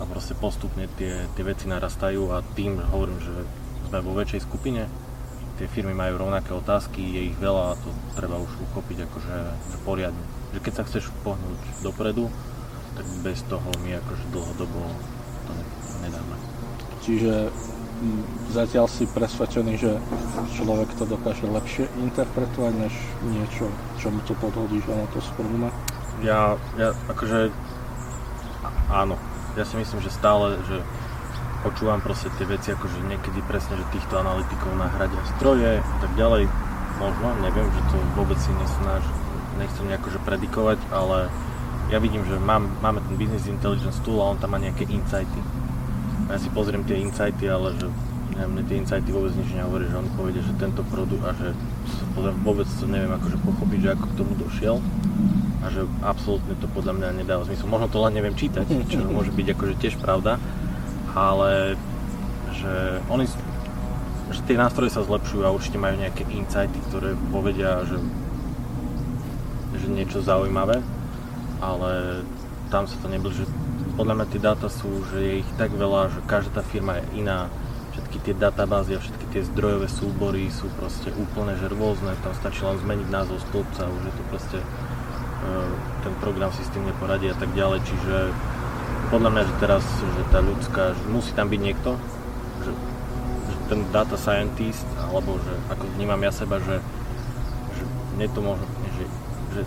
[0.00, 3.32] A proste postupne tie, tie veci narastajú a tým hovorím, že
[3.92, 4.88] sme vo väčšej skupine,
[5.60, 9.36] tie firmy majú rovnaké otázky, je ich veľa a to treba už uchopiť akože
[9.70, 10.24] že poriadne.
[10.56, 12.32] Že keď sa chceš pohnúť dopredu,
[12.96, 14.80] tak bez toho my akože dlhodobo
[15.46, 15.52] to
[16.02, 16.36] nedáme.
[17.02, 17.52] Čiže
[18.52, 19.96] zatiaľ si presvedčený, že
[20.58, 22.94] človek to dokáže lepšie interpretovať, než
[23.30, 25.68] niečo, čo mu to podhodí, že ono to sprúma?
[26.20, 27.50] Ja, ja akože
[28.92, 29.16] áno.
[29.56, 30.80] Ja si myslím, že stále, že
[31.62, 36.48] počúvam proste tie veci, akože niekedy presne, že týchto analytikov nahradia stroje a tak ďalej.
[37.00, 39.04] Možno, neviem, že to vôbec si nesnáš,
[39.58, 41.32] nechcem nejako že predikovať, ale
[41.90, 45.40] ja vidím, že mám, máme ten Business Intelligence Tool a on tam má nejaké insighty
[46.32, 47.86] ja si pozriem tie insighty, ale že
[48.40, 51.52] ja, mne tie insighty vôbec nič nehovorí, že on povede, že tento produkt a že
[52.40, 54.76] vôbec to neviem akože pochopiť, že ako k tomu došiel
[55.62, 57.68] a že absolútne to podľa mňa nedáva zmysel.
[57.68, 60.40] Možno to len neviem čítať, čo môže byť akože tiež pravda,
[61.12, 61.76] ale
[62.56, 63.28] že oni
[64.32, 68.00] že tie nástroje sa zlepšujú a určite majú nejaké insighty, ktoré povedia, že,
[69.76, 70.80] že niečo zaujímavé,
[71.60, 72.24] ale
[72.72, 73.44] tam sa to neblíži
[73.92, 77.24] podľa mňa tie dáta sú, že je ich tak veľa, že každá tá firma je
[77.24, 77.52] iná.
[77.92, 81.68] Všetky tie databázy a všetky tie zdrojové súbory sú proste úplne že
[82.24, 84.66] tam stačí len zmeniť názov stĺpca, už je to proste e,
[86.00, 88.16] ten program si s tým neporadí a tak ďalej, čiže
[89.12, 92.00] podľa mňa, že teraz, že tá ľudská, že musí tam byť niekto,
[92.64, 92.72] že,
[93.44, 96.80] že ten data scientist, alebo že ako vnímam ja seba, že,
[97.76, 97.82] že
[98.16, 98.64] mne to môže,
[98.96, 99.04] že,
[99.52, 99.62] že,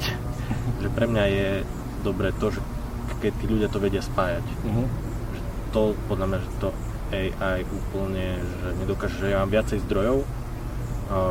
[0.80, 1.48] že pre mňa je
[2.00, 2.64] dobré to, že
[3.22, 4.44] keď tí ľudia to vedia spájať.
[4.64, 4.86] Uh-huh.
[5.72, 6.68] To podľa mňa, že to
[7.06, 10.26] AI úplne že nedokáže, že ja mám viacej zdrojov,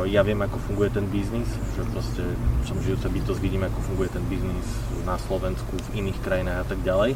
[0.08, 2.24] ja viem, ako funguje ten biznis, že proste
[2.64, 4.64] som žijúca bytosť, vidím, ako funguje ten biznis
[5.04, 7.12] na Slovensku, v iných krajinách a tak ďalej.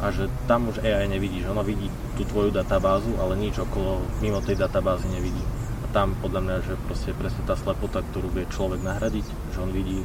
[0.00, 4.00] A že tam už AI nevidí, že ono vidí tú tvoju databázu, ale nič okolo,
[4.24, 5.44] mimo tej databázy nevidí.
[5.84, 9.58] A tam podľa mňa, že proste je presne tá slepota, ktorú vie človek nahradiť, že
[9.60, 10.00] on vidí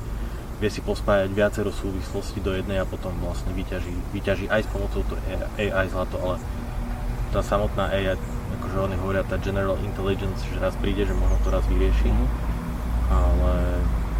[0.55, 5.03] vie si pospájať viacero súvislostí do jednej a potom vlastne vyťaží, vyťaží aj s pomocou
[5.03, 5.15] to
[5.59, 6.35] AI zlato, ale
[7.35, 8.15] tá samotná AI,
[8.59, 12.29] akože oni hovoria tá general intelligence, že raz príde, že možno to raz vyrieši, mm-hmm.
[13.11, 13.51] ale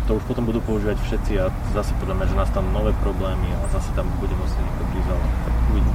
[0.06, 3.71] to už potom budú používať všetci a zase podľa mňa, že nastanú nové problémy a
[3.71, 5.26] zase tam bude musieť niekto prísť, ale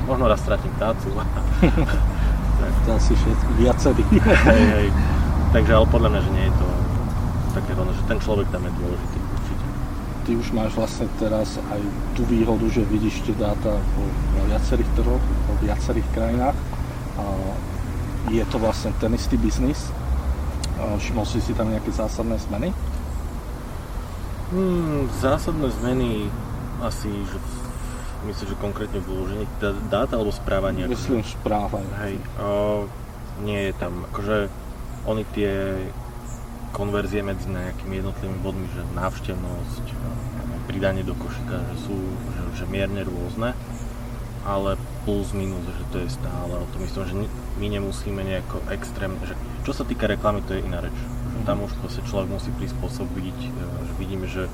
[0.08, 1.08] Možno raz stratím tácu.
[1.14, 1.46] tak.
[2.60, 4.04] To asi všetko, viacerý.
[4.20, 4.88] hej, hej.
[5.52, 6.66] Takže ale podľa mňa, že nie je to
[7.56, 9.19] také že ten človek tam je dôležitý
[10.30, 11.82] ty už máš vlastne teraz aj
[12.14, 16.54] tú výhodu, že vidíš tie dáta vo viacerých trhoch, vo viacerých krajinách.
[17.18, 17.24] A
[18.30, 19.90] je to vlastne ten istý biznis.
[20.78, 22.70] Všimol si si tam nejaké zásadné zmeny?
[24.54, 26.30] Hmm, zásadné zmeny
[26.78, 27.38] asi, že
[28.30, 29.46] myslím, že konkrétne v vložení
[29.90, 30.86] dát alebo správania?
[30.86, 31.90] Myslím správanie.
[32.06, 32.86] Hej, o,
[33.42, 34.46] nie je tam, akože
[35.10, 35.74] oni tie
[36.70, 39.84] konverzie medzi nejakými jednotlivými bodmi, že návštevnosť,
[40.70, 41.98] pridanie do košíka, že sú
[42.30, 43.58] že, že mierne rôzne,
[44.46, 47.14] ale plus minus, že to je stále o tom myslím, že
[47.58, 49.34] my nemusíme nejako extrémne, že
[49.66, 50.94] čo sa týka reklamy, to je iná reč.
[51.36, 53.50] Že tam už proste človek musí prispôsobiť, e,
[53.84, 54.48] že vidíme, že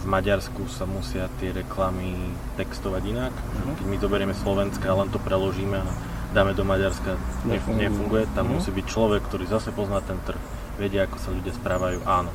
[0.00, 2.14] v Maďarsku sa musia tie reklamy
[2.56, 3.34] textovať inak.
[3.34, 3.74] Uh-huh.
[3.82, 5.88] Keď my zoberieme Slovenska a len to preložíme a
[6.30, 7.90] dáme do Maďarska, nefunguje.
[7.90, 8.22] nefunguje.
[8.32, 8.62] Tam uh-huh.
[8.62, 10.38] musí byť človek, ktorý zase pozná ten trh,
[10.76, 12.32] vedia, ako sa ľudia správajú, áno.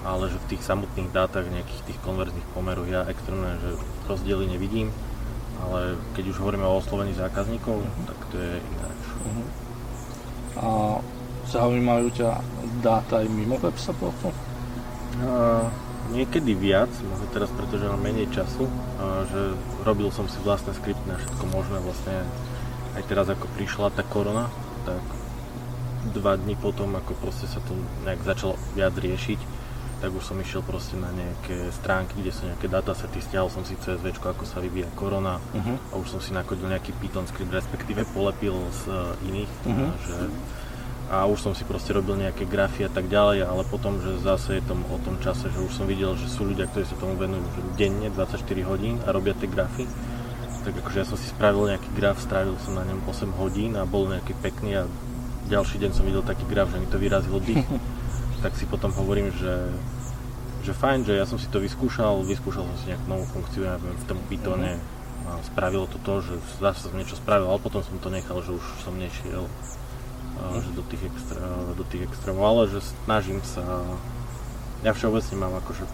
[0.00, 3.76] Ale že v tých samotných dátach, nejakých tých konverzných pomeroch ja extrémne, že
[4.08, 4.88] rozdiely nevidím,
[5.60, 8.06] ale keď už hovoríme o oslovení zákazníkov, uh-huh.
[8.08, 9.00] tak to je ináč.
[9.20, 9.46] Uh-huh.
[10.56, 10.68] A
[11.50, 12.40] zaujímajú ťa
[12.80, 14.32] dáta aj mimo web supportu?
[15.20, 15.68] Uh,
[16.16, 18.66] niekedy viac, možno teraz, pretože mám menej času,
[19.30, 19.40] že
[19.86, 22.24] robil som si vlastné skripty na všetko možné, vlastne
[22.98, 24.50] aj teraz ako prišla tá korona,
[24.82, 25.02] tak
[26.16, 27.76] dva dní potom, ako proste sa to
[28.08, 29.40] nejak začalo viac riešiť,
[30.00, 33.76] tak už som išiel proste na nejaké stránky, kde sú nejaké datasety, stiahol som si
[33.76, 35.76] CSV, ako sa vyvíja korona uh-huh.
[35.92, 39.92] a už som si nakodil nejaký Python script, respektíve polepil z uh, iných, uh-huh.
[40.08, 40.16] že
[41.10, 44.62] a už som si proste robil nejaké grafy a tak ďalej, ale potom, že zase
[44.62, 47.18] je tom o tom čase, že už som videl, že sú ľudia, ktorí sa tomu
[47.18, 47.42] venujú
[47.74, 49.90] denne, 24 hodín a robia tie grafy.
[50.62, 53.82] Tak akože ja som si spravil nejaký graf, strávil som na ňom 8 hodín a
[53.82, 54.86] bol nejaký pekný a
[55.48, 57.64] ďalší deň som videl taký graf, že mi to vyrazilo dých.
[58.44, 59.68] tak si potom hovorím, že,
[60.64, 63.76] že fajn, že ja som si to vyskúšal, vyskúšal som si nejakú novú funkciu, ja
[63.76, 64.80] neviem, v tom Pythone
[65.28, 68.56] a spravilo to to, že zase som niečo spravil, ale potom som to nechal, že
[68.56, 69.44] už som nešiel
[70.64, 71.40] že do tých, extré,
[71.76, 73.84] do tých extrémov, ale že snažím sa,
[74.80, 75.84] ja všeobecne mám akože,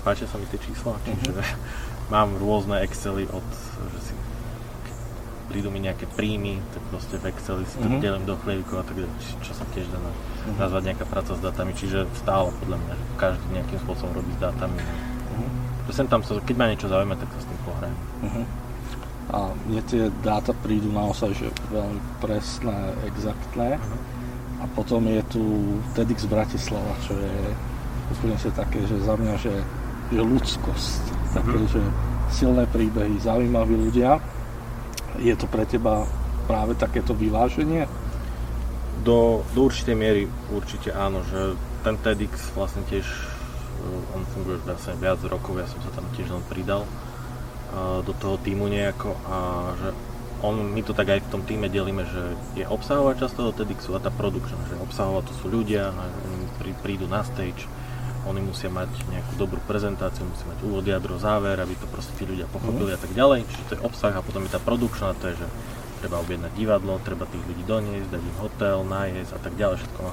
[0.00, 1.44] páčia sa mi tie čísla, čiže uh-huh.
[2.14, 3.44] mám rôzne Excely od,
[3.92, 4.12] že si
[5.50, 7.98] prídu mi nejaké príjmy, tak proste v Exceli si to uh-huh.
[7.98, 9.02] delím do chlievikov a tak
[9.42, 10.54] čo sa tiež dá uh-huh.
[10.62, 14.40] nazvať nejaká práca s datami, čiže stále podľa mňa, že každý nejakým spôsobom robí s
[14.40, 14.78] datami.
[14.78, 15.90] Uh-huh.
[15.90, 17.98] Sem tam keď ma niečo zaujíma, tak sa s tým pohrajem.
[18.22, 18.46] Uh-huh
[19.30, 23.78] a mne tie dáta prídu naozaj že veľmi presné, exaktné.
[24.60, 25.42] A potom je tu
[25.96, 27.34] TEDx Bratislava, čo je
[28.12, 29.54] úplne že také, že za mňa, že,
[30.12, 31.02] že ľudskosť.
[31.32, 31.72] Také, mm-hmm.
[31.72, 31.80] že
[32.34, 34.18] silné príbehy, zaujímaví ľudia.
[35.20, 36.08] Je to pre teba
[36.48, 37.84] práve takéto vyváženie?
[39.04, 43.04] Do, do určitej miery určite áno, že ten TEDx vlastne tiež
[44.12, 46.84] on funguje vlastne viac rokov, ja som sa tam tiež len pridal
[48.04, 49.36] do toho týmu nejako a
[49.78, 49.88] že
[50.40, 52.22] on, my to tak aj v tom týme delíme, že
[52.56, 56.72] je obsahová časť toho TEDxu a tá production, že obsahová to sú ľudia, oni prí,
[56.80, 57.68] prídu na stage,
[58.28, 62.28] oni musia mať nejakú dobrú prezentáciu, musia mať úvod, jadro, záver, aby to proste tí
[62.28, 62.96] ľudia pochopili mm.
[62.96, 65.40] a tak ďalej, čiže to je obsah a potom je tá production a to je,
[65.40, 65.46] že
[66.04, 70.00] treba objednať divadlo, treba tých ľudí doniesť, dať im hotel, nájsť a tak ďalej, všetko
[70.04, 70.12] má.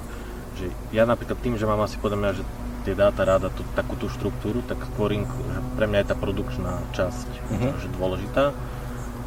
[0.58, 0.66] Že
[0.96, 2.44] ja napríklad tým, že mám asi podľa mňa, že
[2.88, 6.80] tie dáta ráda tú, takú tú štruktúru, tak skôr že pre mňa je tá produkčná
[6.96, 7.76] časť uh-huh.
[7.84, 8.56] že dôležitá,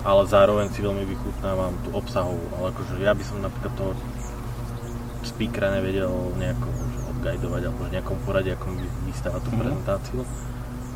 [0.01, 3.93] ale zároveň si veľmi vychutnávam tú obsahovú, ale akože ja by som napríklad toho
[5.21, 6.69] speakera nevedel nejako
[7.21, 8.67] že odgajdovať alebo v nejakom poradí, ako
[9.05, 9.61] vystáva tú uh-huh.
[9.61, 10.21] prezentáciu,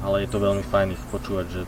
[0.00, 1.62] ale je to veľmi fajn ich počúvať, že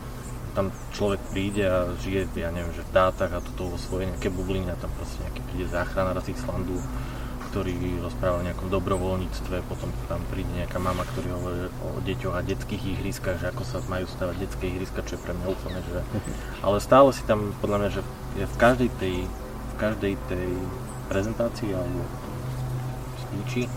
[0.57, 4.33] tam človek príde a žije, ja neviem, že v dátach a toto vo svojej nejaké
[4.33, 6.81] bubline a tam proste nejaký príde záchranár z Islandu
[7.47, 12.43] ktorý rozpráva o nejakom dobrovoľníctve, potom tam príde nejaká mama, ktorý hovorí o deťoch a
[12.43, 16.03] detských ihriskách, že ako sa majú stavať detské ihriska, čo je pre mňa úplne, že...
[16.59, 18.01] Ale stále si tam, podľa mňa, že
[18.45, 20.49] v každej tej, v každej tej
[21.07, 22.03] prezentácii alebo
[23.25, 23.71] speechi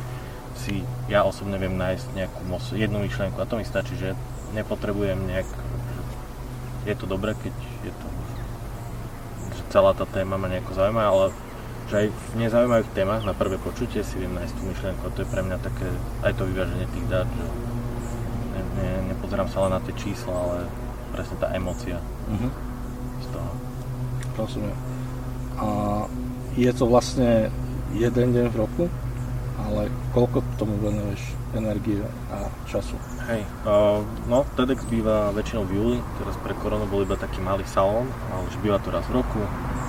[0.61, 2.41] si ja osobne viem nájsť nejakú
[2.77, 4.13] jednu myšlienku a to mi stačí, že
[4.53, 5.49] nepotrebujem nejak,
[6.85, 7.55] je to dobré, keď
[7.87, 8.07] je to,
[9.57, 11.33] že celá tá téma ma nejako zaujíma, ale
[11.91, 15.27] že aj v nezaujímavých témach na prvé počutie si viem nájsť tú myšlienku a to
[15.27, 15.89] je pre mňa také
[16.23, 17.47] aj to vyváženie tých dát, že
[18.55, 20.57] ne, ne, nepozerám sa len na tie čísla, ale
[21.11, 21.99] presne tá emocia
[22.31, 22.51] uh-huh.
[23.19, 23.51] z toho.
[24.39, 24.79] Rozumiem.
[25.59, 25.67] A
[26.55, 27.51] je to vlastne
[27.91, 28.85] jeden deň v roku,
[29.69, 31.21] ale koľko tomu venuješ
[31.53, 32.01] energie
[32.33, 32.97] a času?
[33.29, 37.67] Hej, uh, no TEDx býva väčšinou v júli, teraz pre koronu bol iba taký malý
[37.69, 39.41] salón, ale už býva to raz v roku,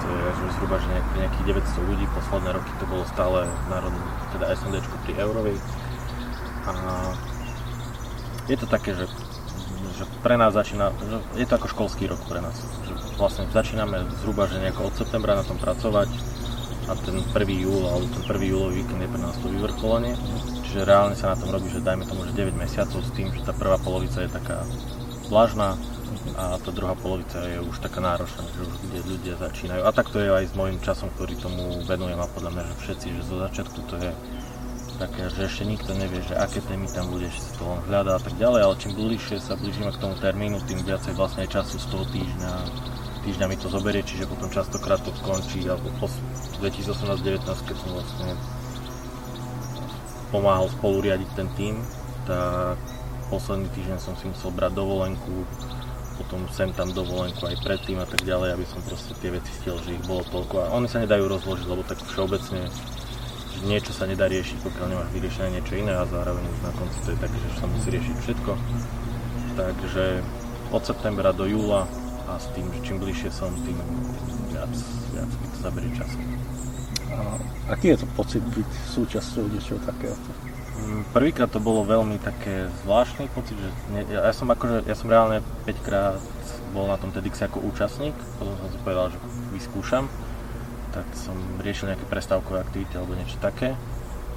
[0.02, 3.40] to je že zhruba že nejak, nejakých 900 ľudí, posledné roky to bolo stále
[3.70, 4.76] národné, teda SND
[5.06, 5.58] pri Eurovej.
[6.62, 6.74] A
[8.50, 9.06] je to také, že,
[9.98, 12.54] že pre nás začína, že je to ako školský rok pre nás.
[12.86, 16.10] Že vlastne začíname zhruba že nejako od septembra na tom pracovať
[16.92, 17.32] a ten 1.
[17.64, 18.52] júl alebo ten 1.
[18.52, 20.20] júlový víkend je pre nás to vyvrcholenie.
[20.68, 23.48] Čiže reálne sa na tom robí, že dajme tomu, že 9 mesiacov s tým, že
[23.48, 24.68] tá prvá polovica je taká
[25.32, 25.80] vlažná,
[26.38, 29.82] a tá druhá polovica je už taká náročná, že už kde ľudia začínajú.
[29.84, 32.76] A tak to je aj s môjim časom, ktorý tomu venujem a podľa mňa, že
[32.84, 34.12] všetci, že zo začiatku to je
[35.02, 38.22] také, že ešte nikto nevie, že aké témy tam budeš si to len hľadá a
[38.22, 41.88] tak ďalej, ale čím bližšie sa blížime k tomu termínu, tým viacej vlastne času z
[41.90, 42.54] toho týždňa,
[43.22, 46.10] týždňa mi to zoberie, čiže potom častokrát to skončí, alebo po
[46.62, 48.30] 2018-19, keď som vlastne
[50.34, 51.76] pomáhal spolu riadiť ten tým,
[52.26, 52.78] tak
[53.30, 55.46] posledný týždeň som si musel brať dovolenku,
[56.20, 59.78] potom sem tam dovolenku aj predtým a tak ďalej, aby som proste tie veci stiel,
[59.82, 62.70] že ich bolo toľko a oni sa nedajú rozložiť, lebo tak všeobecne
[63.66, 67.20] niečo sa nedá riešiť, pokiaľ nemáš vyriešené niečo iné a zároveň na konci to je
[67.22, 68.52] také, že sa musí riešiť všetko.
[69.52, 70.06] Takže
[70.72, 71.86] od septembra do júla
[72.28, 73.78] a s tým, že čím bližšie som, tým
[74.52, 74.74] viac,
[75.16, 76.18] viac mi to zaberie času.
[77.12, 77.18] A
[77.74, 80.30] aký je to pocit byť súčasťou niečoho takéhoto?
[80.82, 84.96] Mm, prvýkrát to bolo veľmi také zvláštny pocit, že ne, ja, ja, som akože, ja
[84.96, 86.18] som reálne 5 krát
[86.72, 89.20] bol na tom TEDx ako účastník, potom som si povedal, že
[89.52, 90.08] vyskúšam,
[90.96, 93.76] tak som riešil nejaké prestávkové aktivity alebo niečo také.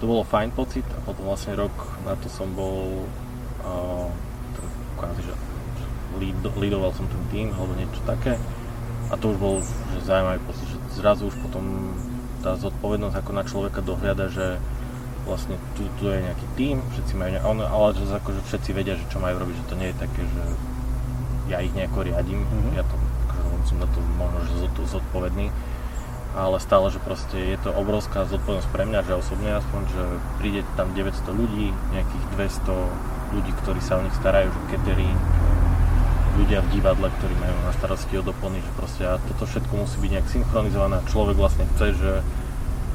[0.02, 1.72] To bolo fajn pocit a potom vlastne rok
[2.02, 3.06] na to som bol
[3.62, 4.10] uh,
[4.98, 5.34] kvázi, že
[6.20, 8.38] lead, leadoval som ten tým alebo niečo také.
[9.12, 9.54] A to už bol
[9.94, 11.92] že zaujímavý pocit, že zrazu už potom
[12.40, 14.60] tá zodpovednosť ako na človeka dohliada, že
[15.24, 19.00] vlastne tu, tu je nejaký tým, všetci majú, ne- on, ale že akože všetci vedia,
[19.00, 20.42] že čo majú robiť, že to nie je také, že
[21.48, 22.76] ja ich nejako riadím, mm-hmm.
[22.76, 22.96] ja to,
[23.28, 25.48] akože som na to možno, že zodpovedný,
[26.34, 30.02] ale stále, že proste je to obrovská zodpovednosť pre mňa, že osobne aspoň, že
[30.42, 32.24] príde tam 900 ľudí, nejakých
[32.60, 35.20] 200 ľudí, ktorí sa o nich starajú, že catering,
[36.34, 39.96] ľudia v divadle, ktorí majú na starosti od opony, že proste a toto všetko musí
[40.02, 42.12] byť nejak synchronizované a človek vlastne chce, že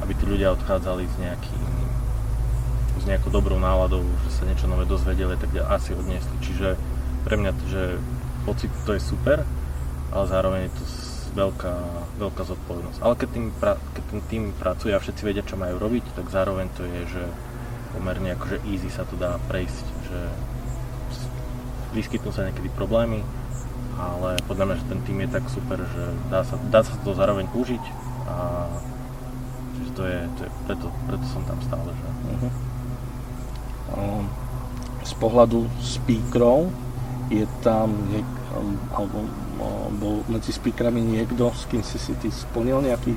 [0.04, 1.64] aby tí ľudia odchádzali s nejakým
[3.00, 6.36] s nejakou dobrou náladou, že sa niečo nové dozvedeli, tak asi odniesli.
[6.44, 6.76] Čiže
[7.24, 7.96] pre mňa že
[8.44, 9.40] pocit to je super,
[10.12, 10.84] ale zároveň je to
[11.32, 11.74] veľká,
[12.20, 12.98] veľká zodpovednosť.
[13.00, 13.46] Ale keď, tým,
[13.96, 17.22] keď ten tým pracuje a všetci vedia, čo majú robiť, tak zároveň to je, že
[17.96, 20.18] pomerne akože easy sa to dá prejsť, že
[21.92, 23.22] vyskytnú sa niekedy problémy,
[23.98, 27.12] ale podľa mňa, že ten tým je tak super, že dá sa, dá sa to
[27.12, 27.84] zároveň užiť
[28.30, 28.66] a
[29.76, 31.90] čiže to je, to je preto, preto som tam stále.
[31.90, 32.06] Že...
[32.08, 32.52] Uh-huh.
[33.90, 34.24] Um,
[35.02, 36.70] z pohľadu speakerov
[37.30, 37.90] je tam
[38.54, 43.14] um, alebo um, bol medzi speakerami niekto, s kým si si ty splnil nejaký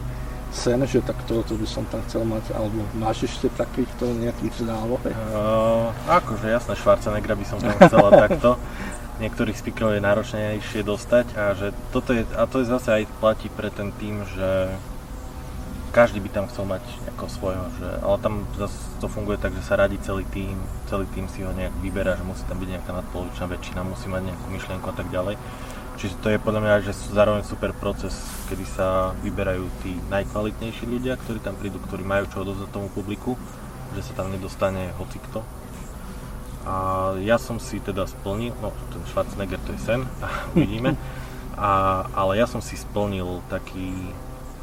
[0.54, 5.02] sen, že tak toto by som tam chcel mať, alebo máš ešte takýchto nejakých záloh?
[5.02, 8.62] Uh, akože jasné, Schwarzeneggera by som tam chcela takto.
[9.18, 13.50] Niektorých speakerov je náročnejšie dostať a že toto je, a to je zase aj platí
[13.50, 14.74] pre ten tým, že
[15.94, 16.82] každý by tam chcel mať
[17.14, 20.58] ako svojho, že, ale tam zase to funguje tak, že sa radí celý tým,
[20.90, 24.34] celý tým si ho nejak vyberá, že musí tam byť nejaká nadpolovičná väčšina, musí mať
[24.34, 25.38] nejakú myšlienku a tak ďalej.
[25.98, 28.18] Čiže to je podľa mňa že zároveň super proces,
[28.50, 33.38] kedy sa vyberajú tí najkvalitnejší ľudia, ktorí tam prídu, ktorí majú čo odovzdať tomu publiku,
[33.94, 35.46] že sa tam nedostane hocikto.
[36.64, 40.02] A ja som si teda splnil, no ten Schwarzenegger to je sen,
[40.56, 40.96] uvidíme,
[41.54, 43.94] a, ale ja som si splnil taký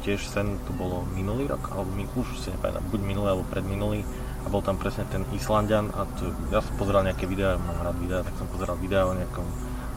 [0.01, 4.01] tiež sen, to bolo minulý rok, alebo my, už si nepamätám, buď minulý alebo predminulý,
[4.41, 7.97] a bol tam presne ten Islandian a to, ja som pozeral nejaké videá, mám rád
[8.01, 9.45] videá, tak som pozeral videá o nejakom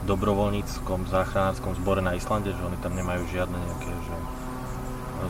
[0.05, 4.15] dobrovoľníckom záchranárskom zbore na Islande, že oni tam nemajú žiadne nejaké že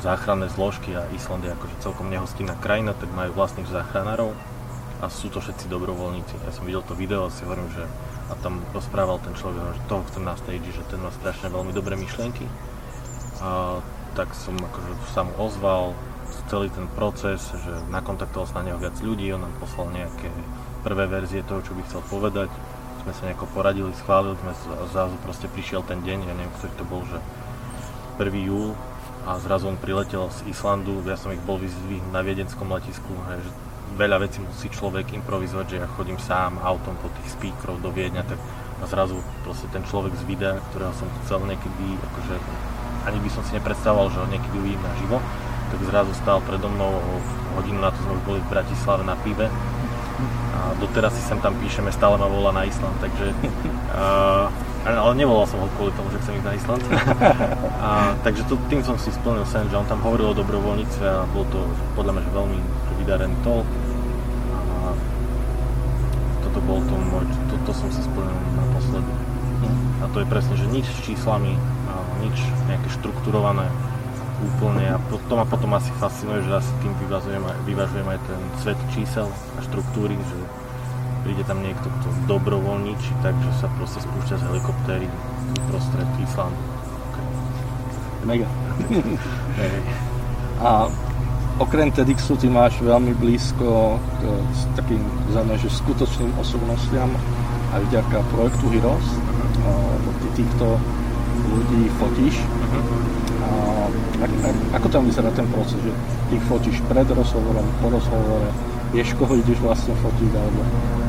[0.03, 4.35] záchranné zložky a Island je akože celkom nehostinná krajina, tak majú vlastných záchranárov
[4.99, 6.35] a sú to všetci dobrovoľníci.
[6.43, 7.87] Ja som videl to video a si hovorím, že
[8.25, 11.69] a tam rozprával ten človek, že toho chcem na stage, že ten má strašne veľmi
[11.71, 12.49] dobré myšlienky.
[13.39, 13.79] A
[14.17, 15.93] tak som akože sa mu ozval,
[16.49, 20.29] celý ten proces, že nakontaktoval sa na neho viac ľudí, on nám poslal nejaké
[20.81, 22.49] prvé verzie toho, čo by chcel povedať
[23.05, 24.51] sme sa nejako poradili, schválili sme
[24.89, 27.21] zrazu proste prišiel ten deň, ja neviem, ktorý to bol, že
[28.17, 28.49] 1.
[28.49, 28.73] júl
[29.29, 33.53] a zrazu on priletel z Islandu, ja som ich bol vyzdvihnúť na viedenskom letisku, že
[33.93, 38.25] veľa vecí musí človek improvizovať, že ja chodím sám autom po tých speakerov do Viedňa,
[38.25, 38.41] tak
[38.75, 42.35] a zrazu proste ten človek z videa, ktorého som chcel niekedy, akože
[43.07, 45.21] ani by som si nepredstavoval, že ho niekedy uvidím naživo,
[45.71, 46.99] tak zrazu stál predo mnou,
[47.55, 49.47] hodinu na to sme už boli v Bratislave na pive
[50.55, 53.35] a doteraz si sem tam píšeme, stále ma volá na Island, takže
[53.95, 54.47] uh,
[54.85, 56.83] ale nevolal som ho kvôli tomu, že chcem ísť na Island.
[57.81, 57.89] a,
[58.21, 61.41] takže to, tým som si splnil sen, že on tam hovoril o dobrovoľníctve a bol
[61.49, 61.65] to
[61.97, 62.57] podľa mňa že veľmi
[63.01, 63.65] vydarený talk.
[64.53, 64.93] A
[66.45, 69.11] toto bol to môj, to, to som si splnil naposledy.
[69.99, 71.57] A to je presne, že nič s číslami,
[72.21, 72.37] nič
[72.69, 73.65] nejaké štrukturované,
[74.43, 78.79] úplne a to ma potom asi fascinuje, že asi tým vyvažujem, vyvažujem aj ten svet
[78.91, 80.37] čísel a štruktúry, že
[81.23, 85.07] príde tam niekto, kto dobrovoľníči, takže sa proste spúšťa z helikoptéry
[85.71, 86.61] prostred Islandu.
[87.09, 87.25] Okay.
[88.27, 88.47] Mega.
[90.67, 90.91] a
[91.57, 94.21] okrem TEDxu ty máš veľmi blízko k
[94.75, 97.09] takým zaujímavým, že skutočným osobnostiam
[97.71, 99.07] aj vďaka projektu Heroes.
[100.15, 100.77] Ty týchto
[101.51, 102.35] ľudí fotíš.
[102.41, 103.15] Uh-huh
[104.21, 105.91] a, a, ako tam vyzerá ten proces, že
[106.31, 108.49] ty fotíš pred rozhovorom, po rozhovore,
[108.95, 110.61] vieš, koho ideš vlastne fotiť, alebo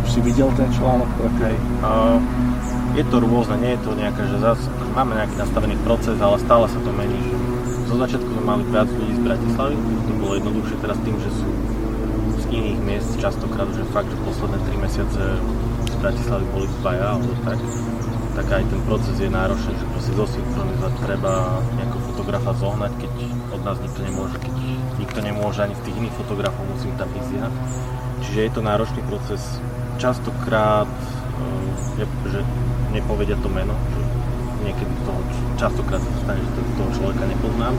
[0.07, 1.09] si videl ten článok?
[1.43, 1.57] Hej.
[1.83, 2.19] Uh,
[2.95, 4.61] je to rôzne, nie je to nejaké, že zás,
[4.97, 7.19] máme nejaký nastavený proces, ale stále sa to mení.
[7.27, 7.37] Že
[7.87, 11.49] zo začiatku sme mali viac ľudí z Bratislavy, to bolo jednoduchšie teraz tým, že sú
[12.37, 15.23] z iných miest častokrát, že fakt, že posledné 3 mesiace
[15.87, 17.59] z Bratislavy boli dvaja alebo tak,
[18.37, 23.13] tak aj ten proces je náročný, že proste zosynchronizovať treba nejakého fotografa zohnať, keď
[23.57, 24.55] od nás nikto nemôže, keď
[25.01, 27.49] nikto nemôže ani z tých iných fotografov, musím tam ísť ja.
[28.21, 29.41] Čiže je to náročný proces.
[29.97, 30.93] Častokrát,
[31.97, 32.41] je, že
[32.93, 34.05] nepovedia to meno, že
[34.69, 35.21] niekedy toho,
[35.57, 37.73] častokrát sa stane, že toho človeka nepoznám.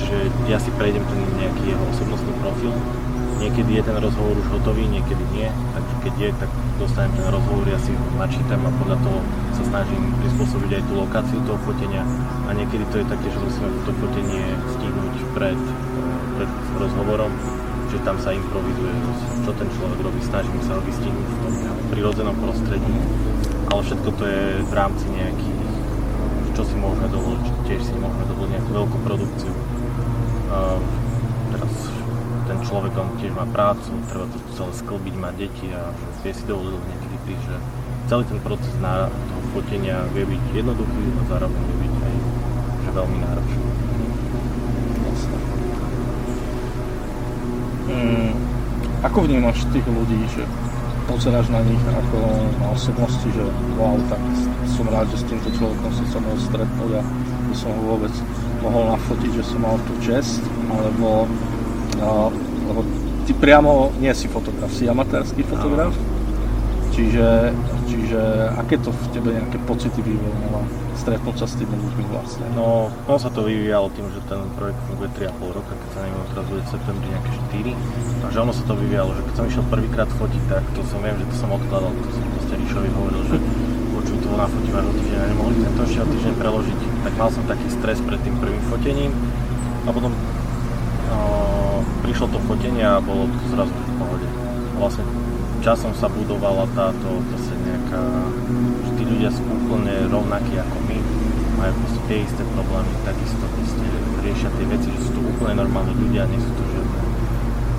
[0.00, 0.16] Čiže
[0.48, 2.72] ja si prejdem ten nejaký jeho osobnostný profil.
[3.36, 5.52] Niekedy je ten rozhovor už hotový, niekedy nie.
[5.52, 9.20] Takže keď je, tak dostanem ten rozhovor, ja si ho načítam a podľa toho
[9.54, 12.02] sa snažím prispôsobiť aj tú lokáciu toho fotenia.
[12.46, 14.44] A niekedy to je také, že musíme to fotenie
[14.74, 15.60] stihnúť pred,
[16.36, 17.32] pred rozhovorom,
[17.88, 18.92] že tam sa improvizuje,
[19.46, 21.54] čo ten človek robí, snažím sa ho vystihnúť v tom
[21.94, 22.94] prirodzenom prostredí
[23.74, 25.62] ale všetko to je v rámci nejakých,
[26.54, 29.52] čo si môžeme dovoliť, tiež si môžeme dovoliť nejakú veľkú produkciu.
[30.46, 30.78] Uh,
[31.50, 31.72] teraz
[32.46, 35.90] ten človek, on tiež má prácu, treba to celé sklbiť, má deti a
[36.22, 37.50] vie si dovoliť niekedy prísť,
[38.08, 42.14] celý ten proces na toho fotenia vie byť jednoduchý a zároveň vie byť aj
[42.84, 43.64] že veľmi náročný.
[47.84, 48.32] Mm,
[49.04, 50.42] ako vnímaš tých ľudí, že
[51.04, 52.18] pozeráš na nich ako
[52.60, 53.44] na osobnosti, že
[53.76, 54.20] wow, tak
[54.72, 57.02] som rád, že s týmto človekom som sa mohol stretnúť a
[57.52, 58.14] že som ho vôbec
[58.64, 60.40] mohol nafotiť, že som mal tú čest,
[60.72, 61.28] alebo
[62.00, 62.32] no,
[62.72, 62.80] lebo
[63.28, 65.92] ty priamo nie si fotograf, si amatérsky fotograf,
[66.94, 67.50] čiže,
[67.90, 68.20] čiže
[68.54, 70.62] aké to v tebe nejaké pocity vyvolalo
[70.94, 72.46] stretnúť sa s tými ľuďmi vlastne?
[72.54, 76.26] No, on sa to vyvíjalo tým, že ten projekt funguje 3,5 roka, keď sa neviem,
[76.30, 78.22] teraz bude v septembri nejaké 4.
[78.24, 81.16] Takže ono sa to vyvíjalo, že keď som išiel prvýkrát fotiť, tak to som viem,
[81.18, 83.36] že to som odkladal, to som proste Ríšovi hovoril, že
[83.92, 86.78] počuj, to nafotím až o týždeň a nemohli sme to ešte o týždeň preložiť.
[87.04, 89.12] Tak mal som taký stres pred tým prvým fotením
[89.84, 90.12] a potom
[91.10, 91.20] o,
[92.06, 94.26] prišlo to fotenie a bolo to zrazu v pohode.
[94.78, 95.04] Vlastne
[95.64, 98.04] časom sa budovala táto zase nejaká,
[98.84, 100.98] že tí ľudia sú úplne rovnakí ako my,
[101.56, 103.86] majú proste tie isté problémy, takisto proste
[104.20, 107.00] riešia tie veci, že sú to úplne normálni ľudia, nie sú to žiadne,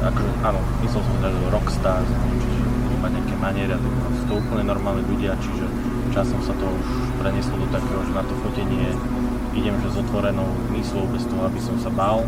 [0.01, 2.09] akože áno, myslel som teda, že rockstars,
[2.41, 3.77] čiže iba nejaké maniere,
[4.17, 5.65] sú to úplne normálni ľudia, čiže
[6.09, 6.87] časom sa to už
[7.21, 8.97] prenieslo do takého, že na to fotenie
[9.53, 12.25] idem že s otvorenou myslou bez toho, aby som sa bál.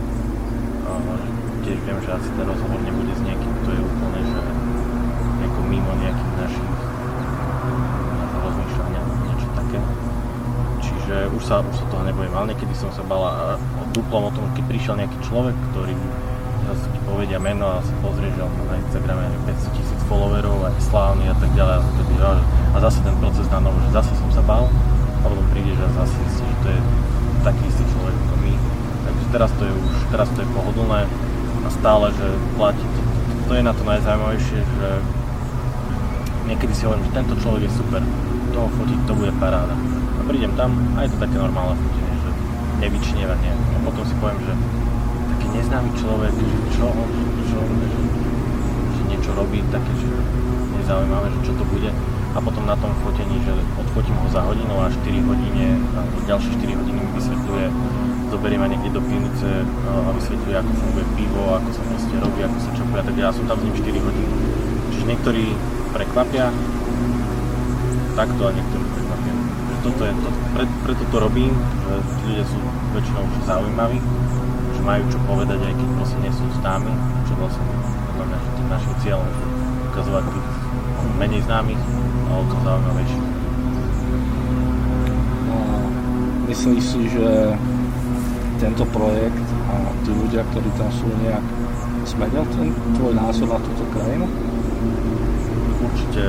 [1.66, 4.67] tiež viem, že asi ten rozhovor nebude s niekým, kto je úplne, že
[5.68, 6.70] mimo nejakých našich
[8.42, 9.80] rozmýšľania, niečo také.
[10.82, 13.60] Čiže už sa, už sa toho nebojím, ale niekedy som sa bala
[13.92, 15.94] duplom o tom, keď prišiel nejaký človek, ktorý
[16.68, 20.68] zase ti povedia meno a sa pozrie, že on má na Instagrame 500 tisíc followerov
[20.68, 22.14] a je slávny a tak ďalej a, vtedy,
[22.76, 24.68] a zase ten proces na novo, že zase som sa bal
[25.24, 26.80] a potom prídeš a zase si, že to je
[27.44, 28.54] taký istý človek ako my.
[29.08, 31.02] Takže teraz to je už, teraz to je pohodlné
[31.64, 32.28] a stále, že
[32.60, 33.02] platí to,
[33.48, 34.90] to je na to najzaujímavejšie, že
[36.48, 38.02] niekedy si hovorím, že tento človek je super,
[38.56, 39.76] toho fotiť, to bude paráda.
[40.18, 42.30] A prídem tam a je to také normálne fotenie, že
[42.82, 43.60] nevyčnieva nejak.
[43.76, 44.54] A potom si poviem, že
[45.36, 46.88] taký neznámy človek, že čo
[47.52, 48.00] čo že,
[48.96, 50.10] že niečo robí také, že
[50.80, 51.92] nezaujímavé, že čo to bude.
[52.34, 55.68] A potom na tom fotení, že odfotím ho za hodinu a 4 hodine,
[55.98, 57.66] a ďalšie 4 hodiny mi vysvetľuje,
[58.30, 62.58] zoberie ma niekde do pivnice a vysvetľuje, ako funguje pivo, ako sa proste robí, ako
[62.62, 64.34] sa čopuje, tak ja som tam s ním 4 hodiny.
[64.94, 65.46] Čiže niektorí
[65.98, 66.54] prekvapia
[68.14, 69.34] takto a niektorí prekvapia.
[69.82, 72.60] Toto je, to, pre, preto to robím, že ľudia sú
[72.94, 73.98] väčšinou zaujímaví,
[74.78, 76.94] že majú čo povedať, aj keď proste nie sú známi,
[77.26, 77.66] čo vlastne
[78.14, 79.30] podľa mňa tým našim cieľom
[79.90, 80.48] ukazovať tých
[81.18, 81.82] menej známych,
[82.30, 83.26] ale to zaujímavejších.
[85.50, 85.58] No,
[86.46, 87.58] myslíš si, že
[88.62, 89.76] tento projekt a
[90.06, 91.46] tí ľudia, ktorí tam sú nejak
[92.06, 94.30] zmenil ten tvoj názor na túto krajinu?
[95.82, 96.24] Určite,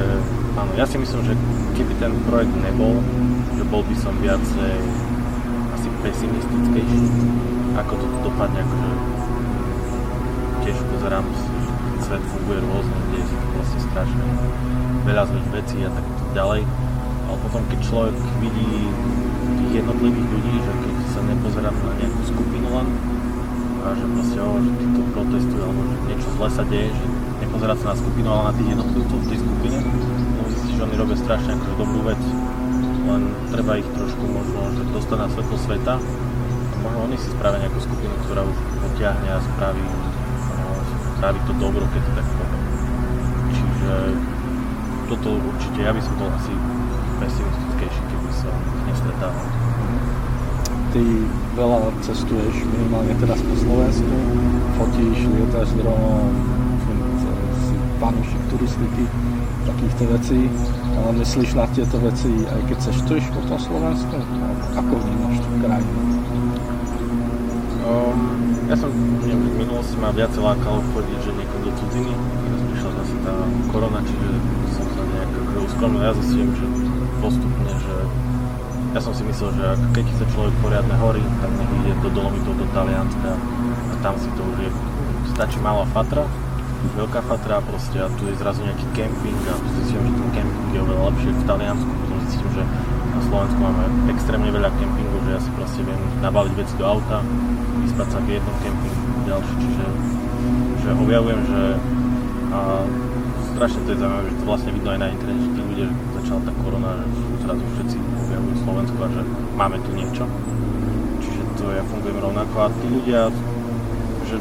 [0.56, 1.34] áno, ja si myslím, že
[1.76, 3.00] keby ten projekt nebol,
[3.56, 4.74] že bol by som viacej
[5.76, 7.04] asi pesimistickejší,
[7.78, 8.90] ako to dopadne, akože
[10.66, 11.44] tiež pozerám, že
[12.04, 14.24] svet funguje rôzne, kde je vlastne strašne
[15.04, 16.62] veľa zlých vecí a tak ďalej.
[17.28, 18.88] Ale potom, keď človek vidí
[19.60, 22.88] tých jednotlivých ľudí, že keď sa nepozerá na nejakú skupinu len,
[23.78, 27.06] a že proste, oh, že títo protestujú, alebo že niečo zle sa deje, že
[27.48, 29.76] nepozerať sa na skupinu, ale na tých jednotlivcov v tej skupine.
[30.44, 32.22] Myslím si, že oni robia strašne akože dobrú vec,
[33.08, 35.94] len treba ich trošku možno že dostať na svetlo sveta.
[35.98, 39.84] A možno oni si spravia nejakú skupinu, ktorá už potiahne a spraví,
[41.18, 42.64] spraví to dobro, keď to tak poviem.
[43.48, 43.92] Čiže
[45.08, 46.52] toto určite, ja by som bol asi
[47.18, 48.50] pesimistickejší, keby sa
[48.86, 49.46] nestretával.
[50.92, 51.02] Ty
[51.56, 54.16] veľa cestuješ, minimálne teraz po Slovensku,
[54.78, 56.57] fotíš, lietáš dronom,
[57.98, 59.04] fanúšik turistiky,
[59.66, 60.40] takýchto vecí.
[60.98, 64.16] Ale myslíš na tieto veci aj keď cestuješ po tom Slovensku?
[64.74, 66.00] Ako vnímaš tú krajinu?
[67.88, 68.20] Um,
[68.68, 68.90] ja som
[69.22, 72.12] neviem, v minulosti ma viac lákalo chodiť, že niekam do cudziny.
[72.12, 73.34] Teraz prišla zase tá
[73.72, 74.28] korona, čiže
[74.76, 75.32] som sa nejak
[75.64, 76.00] uskromil.
[76.04, 76.66] Ja zistím, že
[77.22, 77.96] postupne, že
[78.96, 82.56] ja som si myslel, že keď chce človek poriadne hory, tak nech ide do Dolomitov,
[82.56, 83.30] do Talianska
[83.88, 84.70] a tam si to už je,
[85.32, 86.24] stačí malá fatra,
[86.94, 90.80] veľká fatra proste a tu je zrazu nejaký kemping a zistím, že ten kemping je
[90.82, 92.62] oveľa lepšie v Taliansku, potom zistím, že
[93.14, 97.18] na Slovensku máme extrémne veľa kempingov, že ja si proste viem nabaliť veci do auta,
[97.82, 99.84] vyspať sa v jednom kempingu, ďalší, čiže
[100.86, 101.62] že objavujem, že
[102.48, 102.60] a
[103.52, 105.94] strašne to je zaujímavé, že to vlastne vidno aj na internete, že tí ľudia, že
[106.22, 109.22] začala tá korona, že zrazu všetci objavujú Slovensku a že
[109.58, 110.24] máme tu niečo.
[111.20, 113.20] Čiže to ja fungujem rovnako a tí ľudia,
[114.30, 114.36] že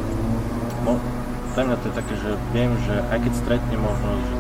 [1.57, 4.33] pre mňa to je také, že viem, že aj keď stretne možno, že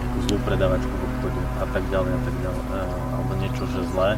[0.00, 2.64] nejakú zlú predavačku v obchode a tak ďalej a tak ďalej,
[3.12, 4.16] alebo niečo, že zlé,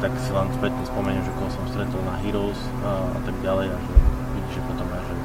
[0.00, 2.56] tak si len spätne spomeniem, že koho som stretol na Heroes
[2.88, 3.92] a, a tak ďalej a že
[4.32, 5.16] vidíš, že potom aj, že,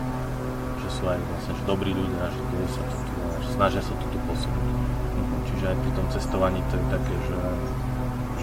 [0.84, 3.94] že sú aj vlastne že dobrí ľudia, že deje sa to tu, že snažia sa
[3.96, 4.68] to tu posunúť.
[5.48, 7.38] Čiže aj pri tom cestovaní to je také, že,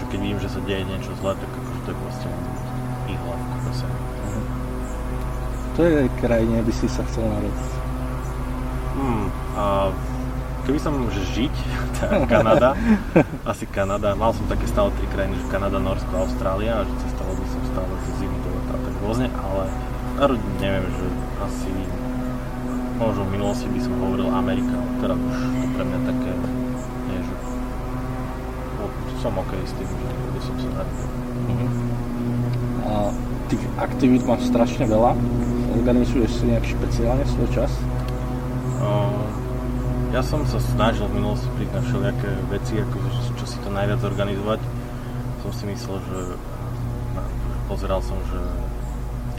[0.01, 2.27] že keď vidím, že sa deje niečo zlé, tak akože to je proste
[3.13, 3.87] ihla v kuse.
[5.73, 7.69] To je krajine by si sa chcel narodiť.
[8.93, 9.25] Hmm,
[9.57, 9.89] a
[10.69, 11.53] keby som žiť,
[11.97, 12.77] tak Kanada,
[13.41, 14.13] asi Kanada.
[14.13, 17.61] Mal som také stále tri krajiny, že Kanada, Norsko, Austrália a že cestoval by som
[17.73, 19.63] stále z zimy do leta tak rôzne, ale
[20.21, 21.07] narodiť neviem, že
[21.41, 21.71] asi
[23.01, 26.31] možno v minulosti by som hovoril Amerika, teraz už to pre mňa také
[27.09, 27.35] nie, že
[29.25, 31.09] som ok s tým, že by som sa narodil.
[31.49, 31.71] Uh-huh.
[32.85, 32.93] A
[33.49, 35.17] tých aktivít máš strašne veľa.
[35.73, 37.71] Organizuješ si nejak špeciálne svoj čas?
[40.13, 42.95] Ja som sa snažil v minulosti prísť na všelijaké veci, ako,
[43.41, 44.61] čo si to najviac organizovať.
[45.41, 46.19] Som si myslel, že
[47.65, 48.37] pozeral som, že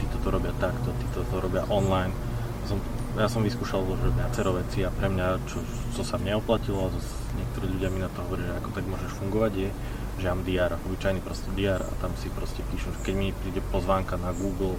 [0.03, 2.11] títo to robia takto, títo to robia online.
[2.67, 2.83] Som,
[3.15, 5.63] ja som vyskúšal že viacero veci a pre mňa, čo,
[5.95, 6.99] čo sa mne oplatilo, a
[7.39, 9.69] niektorí ľudia mi na to hovorí, že ako tak môžeš fungovať, je,
[10.19, 13.63] že mám DR, obyčajný proste DR a tam si proste píšu, že keď mi príde
[13.71, 14.75] pozvánka na Google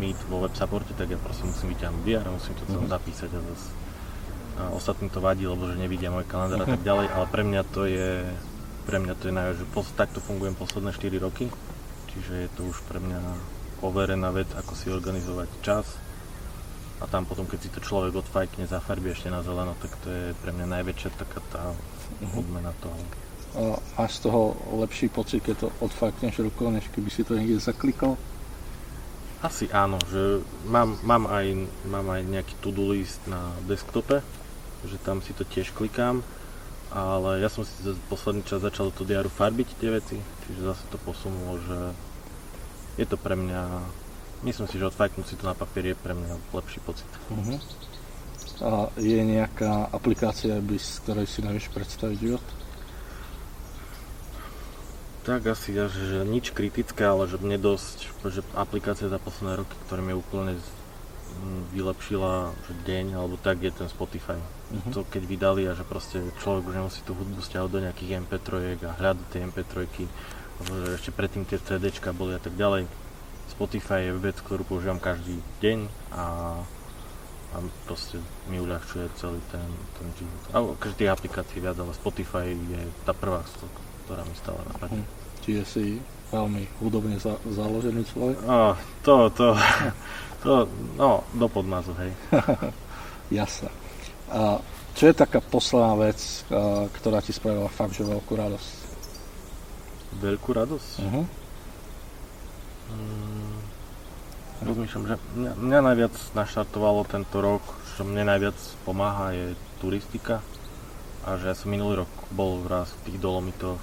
[0.00, 2.96] Meet vo web supporte, tak ja proste musím vyťahnuť DR a musím to celé mm-hmm.
[2.96, 3.70] zapísať a zase
[4.60, 7.62] a ostatným to vadí, lebo že nevidia môj kalendár a tak ďalej, ale pre mňa
[7.72, 8.28] to je
[8.84, 11.46] pre mňa to je najviac, že pos, takto fungujem posledné 4 roky,
[12.12, 13.20] čiže je to už pre mňa
[13.80, 15.86] overená vec, ako si organizovať čas
[17.00, 20.26] a tam potom, keď si to človek odfajkne, zafarbí ešte na zeleno, tak to je
[20.44, 21.62] pre mňa najväčšia taká tá
[22.20, 22.36] mhm.
[22.36, 23.00] odmena toho.
[23.50, 23.60] A
[23.98, 28.14] máš z toho lepší pocit, keď to odfajkneš rukou, než keby si to niekde zaklikol?
[29.40, 31.46] Asi áno, že mám, mám, aj,
[31.88, 34.20] mám aj nejaký to-do list na desktope,
[34.84, 36.20] že tam si to tiež klikám,
[36.92, 37.72] ale ja som si
[38.12, 41.78] posledný čas začal do toho diaru farbiť tie veci, čiže zase to posunulo, že
[43.00, 43.80] je to pre mňa,
[44.44, 47.08] myslím si, že odfajknúť si to na papier je pre mňa lepší pocit.
[47.32, 47.56] Uh-huh.
[48.60, 52.44] A je nejaká aplikácia, z ktorej si nevieš predstaviť život?
[55.30, 60.02] Tak asi, že nič kritické, ale že mne dosť, že aplikácia za posledné roky, ktorá
[60.02, 60.58] mi úplne
[61.70, 64.34] vylepšila že deň alebo tak je ten Spotify.
[64.34, 64.90] Uh-huh.
[64.90, 68.48] To keď vydali a že proste človek už nemusí tú hudbu stiahovať do nejakých MP3
[68.82, 69.74] a hľadať tie MP3,
[70.58, 72.90] alebo že ešte predtým tie CDčka boli a tak ďalej.
[73.54, 75.78] Spotify je vec, ktorú používam každý deň
[76.10, 76.58] a,
[77.54, 77.56] a
[77.86, 78.18] proste
[78.50, 80.42] mi uľahčuje celý ten, ten život.
[80.50, 83.46] A každý aplikácií viac, ale Spotify je tá prvá,
[84.06, 85.19] ktorá mi stala na Uh-huh.
[85.50, 85.98] Čiže si
[86.30, 88.38] veľmi hudobne za, založený svoj?
[88.46, 89.50] Oh, to, to,
[90.46, 92.14] to, no, do podmazu, hej.
[93.42, 93.66] Jasne.
[94.30, 94.62] A
[94.94, 96.46] čo je taká posledná vec,
[96.94, 98.70] ktorá ti spravila fakt, že veľkú radosť?
[100.22, 100.90] Veľkú radosť?
[101.02, 101.26] Uh-huh.
[102.94, 103.58] Hmm,
[104.70, 107.66] rozmýšľam, že mňa, mňa najviac naštartovalo tento rok,
[107.98, 110.46] čo mne najviac pomáha je turistika
[111.26, 113.82] a že ja som minulý rok bol raz v tých Dolomitoch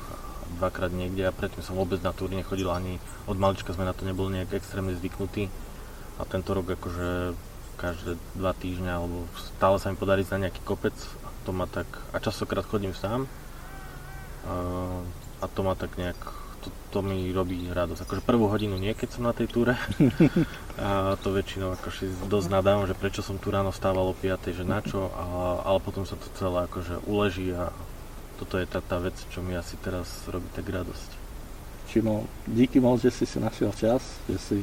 [0.57, 4.07] dvakrát niekde a predtým som vôbec na túry nechodil ani od malička sme na to
[4.07, 5.51] neboli nejak extrémne zvyknutí
[6.17, 7.35] a tento rok akože
[7.77, 11.85] každé dva týždňa alebo stále sa mi podarí na nejaký kopec a to ma tak,
[12.11, 13.29] a častokrát chodím sám
[14.47, 14.53] a,
[15.41, 16.17] a to ma tak nejak
[16.57, 18.01] to, to mi robí radosť.
[18.01, 19.77] Akože prvú hodinu nie, keď som na tej túre.
[20.81, 24.65] a to väčšinou akože dosť nadám, že prečo som tu ráno stával o 5, že
[24.65, 27.69] na čo, a, ale potom sa to celé akože uleží a
[28.37, 31.09] toto je tá, tá vec, čo mi asi teraz robí tak radosť.
[31.89, 34.57] Čimo, díky moc, že si si našiel čas, že si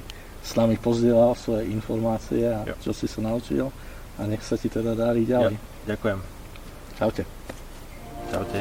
[0.45, 2.77] s nami pozdielal svoje informácie a jo.
[2.85, 3.73] čo si sa naučil
[4.21, 5.57] a nech sa ti teda darí ďalej.
[5.59, 6.19] Jo, ďakujem.
[6.95, 7.23] Čaute.
[8.31, 8.61] Čaute.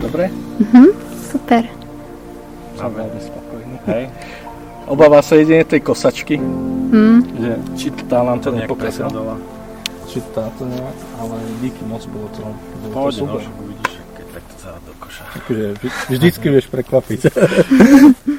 [0.00, 0.30] Dobre?
[0.58, 0.86] Mhm,
[1.30, 1.87] super.
[2.78, 3.76] Som veľmi spokojný.
[3.86, 4.04] Hej.
[4.88, 6.40] Obáva sa jedine tej kosačky,
[6.88, 7.20] Mm.
[7.36, 9.36] že či tá nám to presadala.
[10.08, 13.38] Či táto nejak, ale díky moc, bolo to, bolo to Pohodne, no, super.
[13.38, 15.24] však uvidíš, keď takto sa do koša.
[15.44, 15.76] Vždy-
[16.08, 17.20] vždycky vieš prekvapiť.